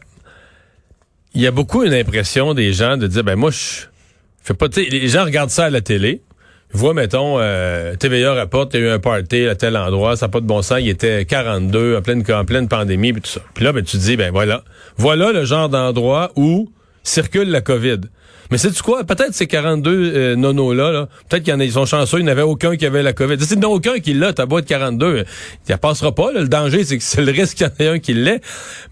il 1.35 1.41
y 1.41 1.47
a 1.47 1.51
beaucoup 1.51 1.83
une 1.83 1.93
impression 1.93 2.53
des 2.55 2.73
gens 2.73 2.97
de 2.97 3.07
dire, 3.07 3.23
ben 3.23 3.38
moi, 3.38 3.51
je 3.51 3.90
fait 4.41 4.53
pas, 4.53 4.67
les 4.75 5.07
gens 5.07 5.24
regardent 5.24 5.50
ça 5.50 5.65
à 5.65 5.69
la 5.69 5.81
télé. 5.81 6.21
Voient, 6.74 6.93
mettons, 6.93 7.38
euh, 7.39 7.95
TVA 7.95 8.33
rapporte, 8.33 8.74
il 8.74 8.79
y 8.79 8.83
a 8.83 8.88
eu 8.88 8.89
un 8.91 9.00
party 9.00 9.45
à 9.48 9.55
tel 9.55 9.75
endroit, 9.75 10.15
ça 10.15 10.27
n'a 10.27 10.31
pas 10.31 10.39
de 10.39 10.45
bon 10.45 10.62
sens, 10.62 10.79
il 10.79 10.88
était 10.88 11.25
42 11.25 11.98
en 11.98 12.01
pleine, 12.01 12.24
en 12.31 12.45
pleine 12.45 12.69
pandémie, 12.69 13.12
puis 13.12 13.21
tout 13.21 13.29
ça. 13.29 13.41
Puis 13.53 13.65
là, 13.65 13.74
ben, 13.74 13.83
tu 13.83 13.98
te 13.98 14.01
dis, 14.01 14.15
ben 14.15 14.31
voilà, 14.31 14.63
voilà 14.95 15.33
le 15.33 15.43
genre 15.43 15.67
d'endroit 15.67 16.31
où 16.38 16.71
circule 17.03 17.50
la 17.50 17.60
COVID. 17.60 18.00
Mais 18.51 18.58
c'est 18.58 18.72
tu 18.72 18.84
quoi? 18.84 19.05
Peut-être 19.05 19.34
ces 19.34 19.48
42 19.48 19.91
euh, 19.91 20.36
nonos-là, 20.36 20.91
-là, 20.91 21.08
peut 21.29 21.38
être 21.38 21.43
qu'ils 21.43 21.62
ils 21.62 21.72
sont 21.72 21.86
chanceux, 21.86 22.20
il 22.20 22.25
n'y 22.25 22.31
avait 22.31 22.41
aucun 22.41 22.75
qui 22.75 22.86
avait 22.86 23.01
la 23.01 23.13
COVID. 23.13 23.38
C'est 23.39 23.55
n'y 23.55 23.65
aucun 23.65 24.00
qui 24.00 24.13
l'a, 24.13 24.34
ta 24.34 24.46
boîte 24.46 24.65
42. 24.65 25.24
Il 25.70 25.77
passera 25.77 26.13
pas. 26.13 26.31
le 26.34 26.48
danger, 26.48 26.84
c'est 26.84 26.98
que 26.98 27.03
c'est 27.03 27.22
le 27.22 27.31
risque 27.31 27.58
qu'il 27.58 27.67
y 27.67 27.70
en 27.70 27.86
ait 27.86 27.96
un 27.96 28.00
qui 28.00 28.13
l'ait. 28.13 28.41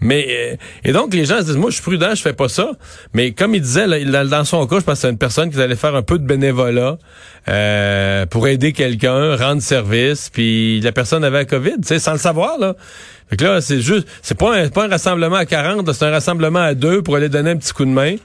Mais 0.00 0.26
euh, 0.28 0.56
Et 0.84 0.92
donc, 0.92 1.12
les 1.12 1.26
gens 1.26 1.38
se 1.38 1.44
disent, 1.44 1.56
moi, 1.56 1.68
je 1.68 1.74
suis 1.74 1.82
prudent, 1.82 2.14
je 2.14 2.22
fais 2.22 2.32
pas 2.32 2.48
ça. 2.48 2.72
Mais 3.12 3.32
comme 3.32 3.54
il 3.54 3.60
disait, 3.60 3.86
là, 3.86 4.24
dans 4.24 4.44
son 4.44 4.66
cas, 4.66 4.78
je 4.80 4.84
pense 4.84 4.94
que 4.94 5.00
c'est 5.00 5.10
une 5.10 5.18
personne 5.18 5.50
qui 5.50 5.60
allait 5.60 5.76
faire 5.76 5.94
un 5.94 6.02
peu 6.02 6.18
de 6.18 6.24
bénévolat 6.24 6.96
euh, 7.48 8.26
pour 8.26 8.48
aider 8.48 8.72
quelqu'un, 8.72 9.36
rendre 9.36 9.60
service, 9.60 10.30
puis 10.30 10.80
la 10.80 10.92
personne 10.92 11.22
avait 11.22 11.38
la 11.38 11.44
COVID, 11.44 11.76
tu 11.82 11.88
sais, 11.88 11.98
sans 11.98 12.12
le 12.12 12.18
savoir, 12.18 12.58
là. 12.58 12.74
Fait 13.28 13.36
que 13.36 13.44
là, 13.44 13.60
c'est 13.60 13.80
juste, 13.80 14.08
c'est 14.22 14.36
pas 14.36 14.56
un, 14.56 14.68
pas 14.68 14.86
un 14.86 14.88
rassemblement 14.88 15.36
à 15.36 15.46
40, 15.46 15.92
c'est 15.92 16.04
un 16.04 16.10
rassemblement 16.10 16.58
à 16.58 16.74
deux 16.74 17.02
pour 17.02 17.16
aller 17.16 17.28
donner 17.28 17.50
un 17.50 17.56
petit 17.56 17.72
coup 17.72 17.84
de 17.84 17.90
main 17.90 18.16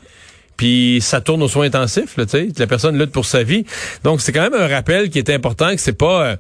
puis 0.58 1.00
ça 1.02 1.22
tourne 1.22 1.42
aux 1.44 1.48
soins 1.48 1.66
intensifs, 1.66 2.18
là, 2.18 2.26
la 2.58 2.68
personne 2.68 2.98
lutte 2.98 3.12
pour 3.12 3.26
sa 3.26 3.44
vie. 3.44 3.66
Donc 4.04 4.22
c'est 4.22 4.32
quand 4.32 4.50
même 4.50 4.60
un 4.60 4.68
rappel 4.68 5.10
qui 5.10 5.20
est 5.20 5.30
important 5.30 5.74
que 5.76 5.82
c'est 5.82 5.98
pas 5.98 6.26
euh, 6.26 6.36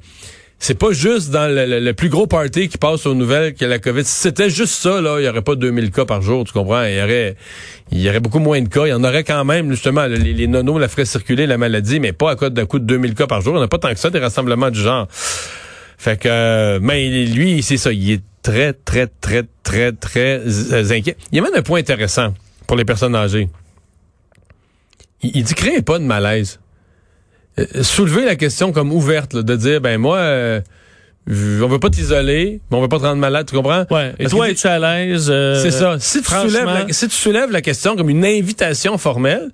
c'est 0.57 0.79
pas 0.79 0.91
juste 0.91 1.31
dans 1.31 1.53
le, 1.53 1.91
plus 1.93 2.09
gros 2.09 2.27
party 2.27 2.69
qui 2.69 2.77
passe 2.77 3.05
aux 3.05 3.13
nouvelles 3.13 3.53
que 3.53 3.65
la 3.65 3.77
COVID. 3.77 4.03
Si 4.03 4.21
c'était 4.21 4.49
juste 4.49 4.73
ça, 4.73 5.01
là, 5.01 5.19
il 5.19 5.25
y 5.25 5.29
aurait 5.29 5.41
pas 5.41 5.55
2000 5.55 5.91
cas 5.91 6.05
par 6.05 6.21
jour, 6.21 6.45
tu 6.45 6.53
comprends? 6.53 6.83
Il 6.83 6.95
y 6.95 7.01
aurait, 7.01 7.35
il 7.91 8.01
y 8.01 8.09
aurait 8.09 8.21
beaucoup 8.21 8.39
moins 8.39 8.61
de 8.61 8.69
cas. 8.69 8.85
Il 8.85 8.89
y 8.89 8.93
en 8.93 9.03
aurait 9.03 9.23
quand 9.23 9.43
même, 9.43 9.69
justement, 9.71 10.05
les, 10.05 10.17
les 10.17 10.47
nonos 10.47 10.79
la 10.79 10.87
feraient 10.87 11.05
circuler, 11.05 11.45
la 11.45 11.57
maladie, 11.57 11.99
mais 11.99 12.13
pas 12.13 12.31
à 12.31 12.35
cause 12.35 12.51
d'un 12.51 12.65
coup 12.65 12.79
de 12.79 12.85
2000 12.85 13.13
cas 13.15 13.27
par 13.27 13.41
jour. 13.41 13.53
On 13.53 13.59
n'a 13.59 13.67
pas 13.67 13.77
tant 13.77 13.91
que 13.91 13.99
ça 13.99 14.09
des 14.09 14.19
rassemblements 14.19 14.71
du 14.71 14.79
genre. 14.79 15.07
Fait 15.97 16.19
que, 16.19 16.29
euh, 16.29 16.79
mais 16.81 17.09
lui, 17.25 17.61
c'est 17.61 17.77
ça, 17.77 17.91
il 17.91 18.11
est 18.11 18.23
très, 18.41 18.73
très, 18.73 19.07
très, 19.07 19.43
très, 19.63 19.91
très 19.91 20.41
euh, 20.45 20.91
inquiet. 20.91 21.17
Il 21.31 21.35
y 21.35 21.39
a 21.39 21.41
même 21.41 21.55
un 21.55 21.61
point 21.61 21.79
intéressant 21.79 22.33
pour 22.65 22.77
les 22.77 22.85
personnes 22.85 23.15
âgées 23.15 23.49
il, 25.33 25.43
dit 25.43 25.53
créez 25.53 25.81
pas 25.81 25.99
de 25.99 26.03
malaise. 26.03 26.59
Euh, 27.59 27.83
soulever 27.83 28.25
la 28.25 28.35
question 28.35 28.71
comme 28.71 28.91
ouverte, 28.91 29.35
de 29.35 29.55
dire 29.55 29.81
ben 29.81 29.97
moi 29.97 30.17
euh, 30.17 30.61
on 31.27 31.67
veut 31.67 31.79
pas 31.79 31.89
t'isoler, 31.89 32.61
mais 32.69 32.77
on 32.77 32.81
veut 32.81 32.87
pas 32.87 32.99
te 32.99 33.03
rendre 33.03 33.17
malade, 33.17 33.47
tu 33.49 33.55
comprends? 33.55 33.85
Ouais. 33.89 34.13
Et 34.19 34.27
toi, 34.27 34.49
es-tu 34.49 34.67
à 34.67 34.77
l'aise? 34.77 35.27
Euh, 35.29 35.59
c'est 35.61 35.71
ça. 35.71 35.97
Si 35.99 36.21
tu, 36.21 36.31
soulèves 36.31 36.65
la, 36.65 36.85
si 36.89 37.07
tu 37.07 37.15
soulèves 37.15 37.51
la 37.51 37.61
question 37.61 37.95
comme 37.95 38.09
une 38.09 38.25
invitation 38.25 38.97
formelle, 38.97 39.49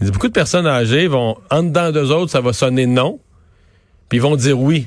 il 0.00 0.06
dit 0.06 0.12
beaucoup 0.12 0.28
de 0.28 0.32
personnes 0.32 0.66
âgées 0.66 1.08
vont, 1.08 1.36
en 1.50 1.64
dedans 1.64 1.90
d'eux 1.90 2.10
autres, 2.10 2.30
ça 2.30 2.40
va 2.40 2.52
sonner 2.52 2.86
non, 2.86 3.18
puis 4.08 4.18
ils 4.18 4.22
vont 4.22 4.36
dire 4.36 4.58
oui 4.58 4.86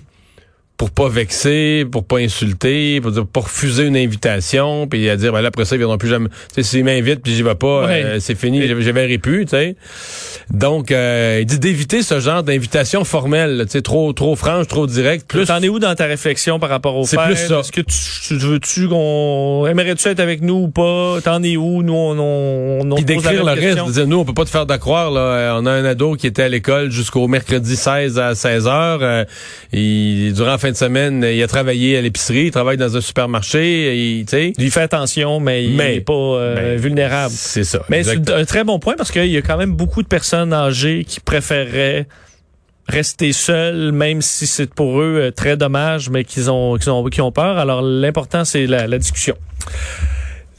pour 0.77 0.91
pas 0.91 1.07
vexer, 1.07 1.85
pour 1.89 2.03
pas 2.03 2.17
insulter, 2.17 2.99
pour, 2.99 3.11
dire, 3.11 3.25
pour 3.25 3.43
refuser 3.43 3.85
une 3.85 3.95
invitation, 3.95 4.87
puis 4.87 5.07
à 5.09 5.15
dire 5.15 5.31
ben 5.31 5.41
là 5.41 5.49
après 5.49 5.65
ça 5.65 5.75
ils 5.75 5.79
viendront 5.79 5.97
plus 5.97 6.09
jamais. 6.09 6.29
Tu 6.29 6.55
sais 6.55 6.63
s'ils 6.63 6.83
m'invitent 6.83 7.21
puis 7.21 7.35
j'y 7.35 7.43
vais 7.43 7.55
pas, 7.55 7.87
euh, 7.89 8.17
c'est 8.19 8.35
fini, 8.35 8.67
je, 8.67 8.73
verrai 8.73 9.17
plus, 9.17 9.45
tu 9.45 9.51
sais. 9.51 9.75
Donc 10.51 10.91
euh, 10.91 11.39
il 11.41 11.45
dit 11.45 11.59
d'éviter 11.59 12.01
ce 12.01 12.19
genre 12.19 12.43
d'invitation 12.43 13.05
formelle, 13.05 13.63
tu 13.65 13.71
sais 13.71 13.81
trop 13.81 14.11
trop 14.13 14.35
franche, 14.35 14.67
trop 14.67 14.87
directe. 14.87 15.27
Plus 15.27 15.45
t'en 15.45 15.61
es 15.61 15.69
où 15.69 15.79
dans 15.79 15.93
ta 15.95 16.05
réflexion 16.05 16.59
par 16.59 16.69
rapport 16.69 16.95
au 16.97 17.05
C'est 17.05 17.17
plus 17.17 17.35
ça. 17.35 17.59
Est-ce 17.59 17.71
que 17.71 17.81
tu, 17.81 18.37
veux-tu 18.37 18.87
qu'on 18.87 19.65
aimerais-tu 19.67 20.07
être 20.07 20.19
avec 20.19 20.41
nous 20.41 20.63
ou 20.63 20.67
pas? 20.69 21.19
T'en 21.23 21.43
es 21.43 21.55
où? 21.55 21.83
Nous 21.83 21.93
on 21.93 22.17
on, 22.19 22.91
on 22.91 22.95
puis 22.95 23.05
d'écrire 23.05 23.43
le 23.43 23.53
de 23.55 23.91
dire 23.91 24.07
nous 24.07 24.17
on 24.17 24.25
peut 24.25 24.33
pas 24.33 24.45
te 24.45 24.49
faire 24.49 24.65
d'accroire 24.65 25.11
là, 25.11 25.21
euh, 25.21 25.59
on 25.59 25.65
a 25.65 25.71
un 25.71 25.85
ado 25.85 26.15
qui 26.15 26.27
était 26.27 26.43
à 26.43 26.49
l'école 26.49 26.89
jusqu'au 26.91 27.27
mercredi 27.27 27.75
16 27.75 28.19
à 28.19 28.35
16 28.35 28.67
heures, 28.67 28.99
euh, 29.01 29.23
il 29.71 30.33
durant 30.33 30.57
fin 30.63 30.71
de 30.71 30.77
semaine, 30.77 31.25
il 31.29 31.43
a 31.43 31.47
travaillé 31.47 31.97
à 31.97 32.01
l'épicerie, 32.01 32.45
il 32.45 32.51
travaille 32.51 32.77
dans 32.77 32.95
un 32.95 33.01
supermarché, 33.01 33.97
il, 33.97 34.25
il 34.57 34.71
fait 34.71 34.81
attention, 34.81 35.41
mais 35.41 35.65
il 35.65 35.75
n'est 35.75 35.99
pas 35.99 36.13
euh, 36.13 36.55
ben, 36.55 36.79
vulnérable. 36.79 37.33
C'est 37.35 37.65
ça. 37.65 37.83
Mais 37.89 38.03
c'est 38.03 38.29
un 38.31 38.45
très 38.45 38.63
bon 38.63 38.79
point 38.79 38.95
parce 38.97 39.11
qu'il 39.11 39.25
y 39.25 39.35
a 39.35 39.41
quand 39.41 39.57
même 39.57 39.73
beaucoup 39.73 40.01
de 40.01 40.07
personnes 40.07 40.53
âgées 40.53 41.03
qui 41.05 41.19
préféreraient 41.19 42.07
rester 42.87 43.33
seuls, 43.33 43.91
même 43.91 44.21
si 44.21 44.47
c'est 44.47 44.73
pour 44.73 45.01
eux 45.01 45.17
euh, 45.19 45.31
très 45.31 45.57
dommage, 45.57 46.09
mais 46.09 46.23
qu'ils 46.23 46.49
ont, 46.49 46.77
qu'ils 46.77 46.91
ont, 46.91 47.03
ont 47.05 47.31
peur. 47.31 47.57
Alors 47.57 47.81
l'important, 47.81 48.45
c'est 48.45 48.65
la, 48.65 48.87
la 48.87 48.97
discussion. 48.97 49.35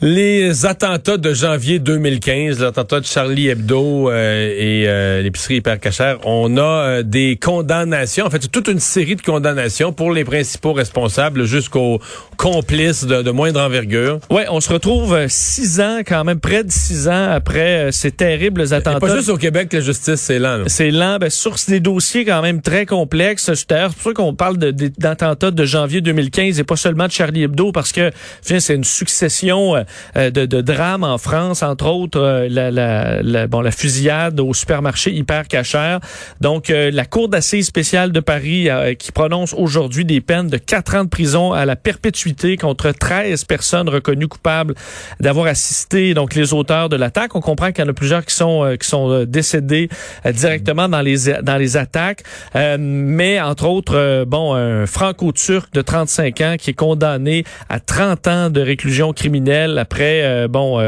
Les 0.07 0.67
attentats 0.67 1.17
de 1.17 1.33
janvier 1.33 1.79
2015, 1.79 2.61
l'attentat 2.61 3.01
de 3.01 3.07
Charlie 3.07 3.49
Hebdo 3.49 4.11
euh, 4.11 4.55
et 4.55 4.85
euh, 4.87 5.23
l'épicerie 5.23 5.55
hyper 5.55 5.81
cachère, 5.81 6.19
on 6.25 6.59
a 6.59 6.61
euh, 6.61 7.03
des 7.03 7.38
condamnations, 7.40 8.27
en 8.27 8.29
fait, 8.29 8.51
toute 8.51 8.69
une 8.69 8.81
série 8.81 9.17
de 9.17 9.23
condamnations 9.23 9.95
pour 9.95 10.12
les 10.12 10.25
principaux 10.25 10.75
responsables 10.75 11.47
jusqu'aux 11.47 12.03
complices 12.37 13.07
de, 13.07 13.31
moindre 13.31 13.62
envergure. 13.62 14.19
Ouais, 14.29 14.45
on 14.51 14.61
se 14.61 14.71
retrouve 14.71 15.19
six 15.29 15.81
ans, 15.81 16.01
quand 16.07 16.23
même 16.25 16.38
près 16.38 16.64
de 16.64 16.71
six 16.71 17.09
ans 17.09 17.31
après 17.31 17.88
ces 17.90 18.11
terribles 18.11 18.75
attentats. 18.75 19.01
pas 19.01 19.17
juste 19.17 19.31
au 19.31 19.38
Québec 19.38 19.73
la 19.73 19.81
justice, 19.81 20.21
c'est 20.21 20.38
lent. 20.38 20.64
C'est 20.67 20.90
lent, 20.90 21.17
ben, 21.19 21.31
sur 21.31 21.57
des 21.67 21.81
dossiers 21.81 22.27
quand 22.27 22.43
même 22.43 22.61
très 22.61 22.85
complexes. 22.85 23.51
C'est 23.55 23.67
pour 23.67 24.03
ça 24.03 24.12
qu'on 24.12 24.35
parle 24.35 24.59
d'attentats 24.59 25.51
de, 25.51 25.57
de, 25.57 25.64
janvier 25.64 26.03
2015 26.03 26.61
et 26.61 26.64
pas 26.64 26.77
seulement 26.77 27.07
de 27.07 27.12
Charlie 27.12 27.45
Hebdo, 27.45 27.73
parce 27.73 27.90
que 27.90 28.11
c'est 28.43 28.75
une 28.75 28.85
succession 28.85 29.77
euh, 29.77 29.85
de, 30.16 30.46
de 30.46 30.61
drames 30.61 31.04
en 31.04 31.18
France, 31.18 31.62
entre 31.62 31.87
autres 31.87 32.20
euh, 32.20 32.48
la, 32.50 32.70
la, 32.70 33.22
la, 33.22 33.46
bon, 33.46 33.61
la 33.61 33.70
fusillade 33.70 34.40
au 34.40 34.54
supermarché 34.54 35.12
hyper 35.12 35.48
cachère. 35.48 36.00
Donc, 36.40 36.70
euh, 36.70 36.90
la 36.92 37.04
Cour 37.04 37.28
d'assises 37.28 37.66
spéciale 37.66 38.12
de 38.12 38.20
Paris 38.20 38.68
qui 38.98 39.12
prononce 39.12 39.54
aujourd'hui 39.54 40.04
des 40.04 40.20
peines 40.20 40.48
de 40.48 40.57
quatre 40.57 40.94
ans 40.96 41.04
de 41.04 41.09
prison 41.09 41.52
à 41.52 41.64
la 41.64 41.76
perpétuité 41.76 42.57
contre 42.57 42.90
13 42.90 43.44
personnes 43.44 43.88
reconnues 43.88 44.28
coupables 44.28 44.74
d'avoir 45.20 45.46
assisté 45.46 46.14
donc 46.14 46.35
les 46.35 46.52
auteurs 46.52 46.88
de 46.88 46.96
l'attaque. 46.96 47.35
On 47.35 47.40
comprend 47.40 47.72
qu'il 47.72 47.85
y 47.85 47.87
en 47.87 47.90
a 47.90 47.94
plusieurs 47.94 48.24
qui 48.24 48.35
sont 48.35 48.76
qui 48.80 48.88
sont 48.88 49.24
décédés 49.24 49.88
directement 50.24 50.88
dans 50.88 51.02
les 51.02 51.33
dans 51.42 51.57
les 51.57 51.76
attaques, 51.76 52.22
mais 52.54 53.40
entre 53.40 53.66
autres 53.66 54.24
bon 54.26 54.54
un 54.54 54.87
franco-turc 54.87 55.72
de 55.72 55.83
35 55.83 56.40
ans 56.40 56.54
qui 56.59 56.70
est 56.70 56.74
condamné 56.74 57.44
à 57.68 57.80
30 57.80 58.28
ans 58.28 58.50
de 58.50 58.61
réclusion 58.61 59.12
criminelle 59.12 59.74
criminel 59.75 59.79
après, 59.79 60.49
bon, 60.49 60.81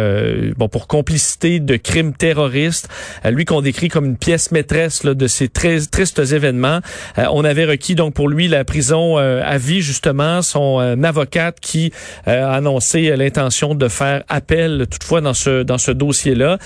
bon, 0.57 0.69
pour 0.69 0.87
complicité 0.87 1.61
de 1.61 1.77
crimes 1.77 2.13
terroristes. 2.13 2.89
lui 3.25 3.45
qu'on 3.45 3.61
décrit 3.61 3.89
comme 3.89 4.07
une 4.07 4.17
pièce 4.17 4.53
maîtresse 4.53 5.05
là, 5.05 5.15
de 5.15 5.27
ces 5.27 5.49
très 5.49 5.81
tristes 5.81 6.19
événements. 6.19 6.81
on 7.17 7.45
avait 7.45 7.65
requis 7.65 7.95
donc 7.95 8.15
pour 8.15 8.29
lui 8.29 8.49
la 8.49 8.65
prison 8.65 9.17
à 9.17 9.59
vie, 9.59 9.83
justement, 9.83 10.43
son 10.43 10.79
avocate 11.03 11.61
qui 11.61 11.93
a 12.27 12.53
annoncé 12.53 13.15
l'intention 13.17 13.75
de 13.75 13.89
faire 13.89 14.23
appel 14.29 14.87
toutefois 14.91 15.21
dans 15.21 15.35
ce 15.35 15.63
dans 15.63 15.79
ce 15.79 15.91
dossier-là. 15.91 16.59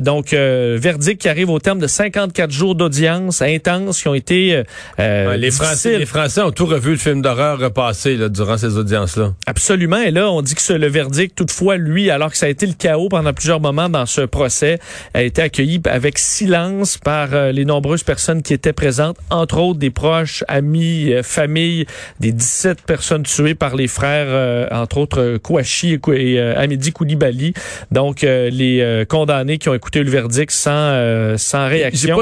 donc, 0.00 0.32
verdict 0.32 1.20
qui 1.20 1.28
arrive 1.28 1.50
au 1.50 1.58
terme 1.58 1.78
de 1.78 1.86
54 1.86 2.50
jours 2.50 2.74
d'audience 2.74 3.42
intenses 3.42 4.02
qui 4.02 4.08
ont 4.08 4.14
été 4.14 4.62
euh, 4.98 5.36
les 5.36 5.50
Français 5.50 5.98
les 5.98 6.06
Français 6.06 6.42
ont 6.42 6.50
tout 6.50 6.66
revu 6.66 6.92
le 6.92 6.96
film 6.96 7.22
d'horreur 7.22 7.58
repassé 7.58 8.16
là, 8.16 8.28
durant 8.28 8.58
ces 8.58 8.76
audiences-là. 8.76 9.34
Absolument. 9.46 9.98
Et 9.98 10.10
là, 10.10 10.30
on 10.30 10.42
dit 10.42 10.54
que 10.54 10.72
le 10.72 10.86
verdict, 10.88 11.36
toutefois, 11.36 11.65
lui, 11.74 12.10
alors 12.10 12.30
que 12.30 12.36
ça 12.36 12.46
a 12.46 12.48
été 12.48 12.66
le 12.66 12.74
chaos 12.74 13.08
pendant 13.08 13.32
plusieurs 13.32 13.60
moments 13.60 13.88
dans 13.88 14.06
ce 14.06 14.20
procès, 14.20 14.78
a 15.14 15.22
été 15.22 15.42
accueilli 15.42 15.80
avec 15.86 16.18
silence 16.18 16.98
par 16.98 17.34
euh, 17.34 17.52
les 17.52 17.64
nombreuses 17.64 18.04
personnes 18.04 18.42
qui 18.42 18.54
étaient 18.54 18.72
présentes, 18.72 19.16
entre 19.30 19.58
autres 19.58 19.78
des 19.78 19.90
proches, 19.90 20.44
amis, 20.46 21.12
euh, 21.12 21.22
familles, 21.22 21.86
des 22.20 22.32
17 22.32 22.82
personnes 22.82 23.24
tuées 23.24 23.54
par 23.54 23.74
les 23.74 23.88
frères, 23.88 24.68
entre 24.70 24.98
autres 24.98 25.38
Kouachi 25.38 25.98
et, 26.12 26.40
Amidi 26.40 26.92
Koulibaly. 26.92 27.54
Donc, 27.90 28.22
les 28.22 29.04
condamnés 29.08 29.58
qui 29.58 29.68
ont 29.68 29.74
écouté 29.74 30.02
le 30.02 30.10
verdict 30.10 30.52
sans, 30.52 31.36
sans 31.36 31.68
réaction 31.68 32.18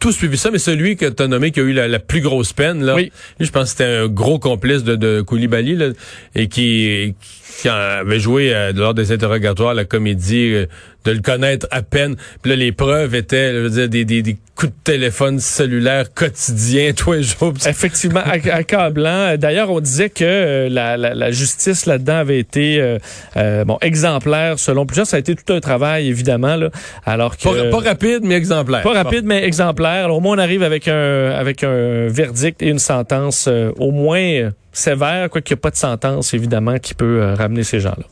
tout 0.00 0.12
suivi 0.12 0.38
ça, 0.38 0.50
mais 0.50 0.58
celui 0.58 0.96
que 0.96 1.06
tu 1.06 1.22
as 1.22 1.28
nommé 1.28 1.50
qui 1.50 1.60
a 1.60 1.62
eu 1.62 1.72
la, 1.72 1.98
plus 1.98 2.20
grosse 2.20 2.52
peine, 2.52 2.82
là, 2.82 2.94
oui. 2.94 3.12
je 3.38 3.50
pense 3.50 3.64
que 3.64 3.68
c'était 3.70 3.84
un 3.84 4.08
gros 4.08 4.38
complice 4.38 4.82
de, 4.82 4.96
de 4.96 5.20
Koulibaly 5.20 5.76
là, 5.76 5.88
et 6.34 6.48
qui, 6.48 7.14
qui 7.60 7.68
avait 7.68 8.20
joué 8.20 8.54
euh, 8.54 8.72
lors 8.72 8.94
des 8.94 9.12
interrogatoires 9.12 9.74
la 9.74 9.84
comédie, 9.84 10.52
euh, 10.54 10.66
de 11.04 11.12
le 11.12 11.20
connaître 11.20 11.66
à 11.70 11.82
peine. 11.82 12.16
Puis 12.42 12.50
là, 12.50 12.56
les 12.56 12.72
preuves 12.72 13.14
étaient 13.14 13.52
je 13.52 13.58
veux 13.58 13.70
dire, 13.70 13.88
des, 13.88 14.04
des, 14.04 14.22
des, 14.22 14.36
coups 14.56 14.72
de 14.72 14.78
téléphone 14.84 15.40
cellulaire 15.40 16.14
quotidiens, 16.14 16.92
tous 16.96 17.12
les 17.12 17.22
jours. 17.24 17.52
Effectivement, 17.66 18.20
accablant. 18.52 19.36
D'ailleurs, 19.36 19.70
on 19.70 19.80
disait 19.80 20.10
que 20.10 20.24
euh, 20.24 20.68
la, 20.68 20.96
la, 20.96 21.12
la, 21.12 21.30
justice 21.32 21.86
là-dedans 21.86 22.16
avait 22.18 22.38
été 22.38 22.98
bon 23.66 23.78
exemplaire 23.80 24.58
selon 24.58 24.86
plusieurs. 24.86 25.06
Ça 25.06 25.16
a 25.16 25.20
été 25.20 25.34
tout 25.34 25.52
un 25.52 25.60
travail, 25.60 26.08
évidemment. 26.08 26.56
Là, 26.56 26.70
alors 27.04 27.36
que, 27.36 27.70
pas, 27.70 27.78
rapide, 27.78 28.20
mais 28.22 28.34
exemplaire. 28.34 28.82
Pas 28.82 28.92
rapide, 28.92 29.24
mais 29.24 29.42
exemplaire. 29.44 30.04
Alors, 30.04 30.18
au 30.18 30.20
moins, 30.20 30.36
on 30.36 30.40
arrive 30.40 30.62
avec 30.62 30.86
un, 30.86 31.30
avec 31.30 31.64
un 31.64 32.06
verdict 32.08 32.62
et 32.62 32.68
une 32.68 32.78
sentence 32.78 33.48
au 33.48 33.90
moins 33.90 34.50
sévère, 34.76 35.30
quoi 35.30 35.40
qu'il 35.40 35.54
n'y 35.54 35.60
a 35.60 35.62
pas 35.62 35.70
de 35.70 35.76
sentence, 35.76 36.34
évidemment, 36.34 36.78
qui 36.78 36.94
peut 36.94 37.22
euh, 37.22 37.34
ramener 37.34 37.62
ces 37.62 37.80
gens-là. 37.80 38.04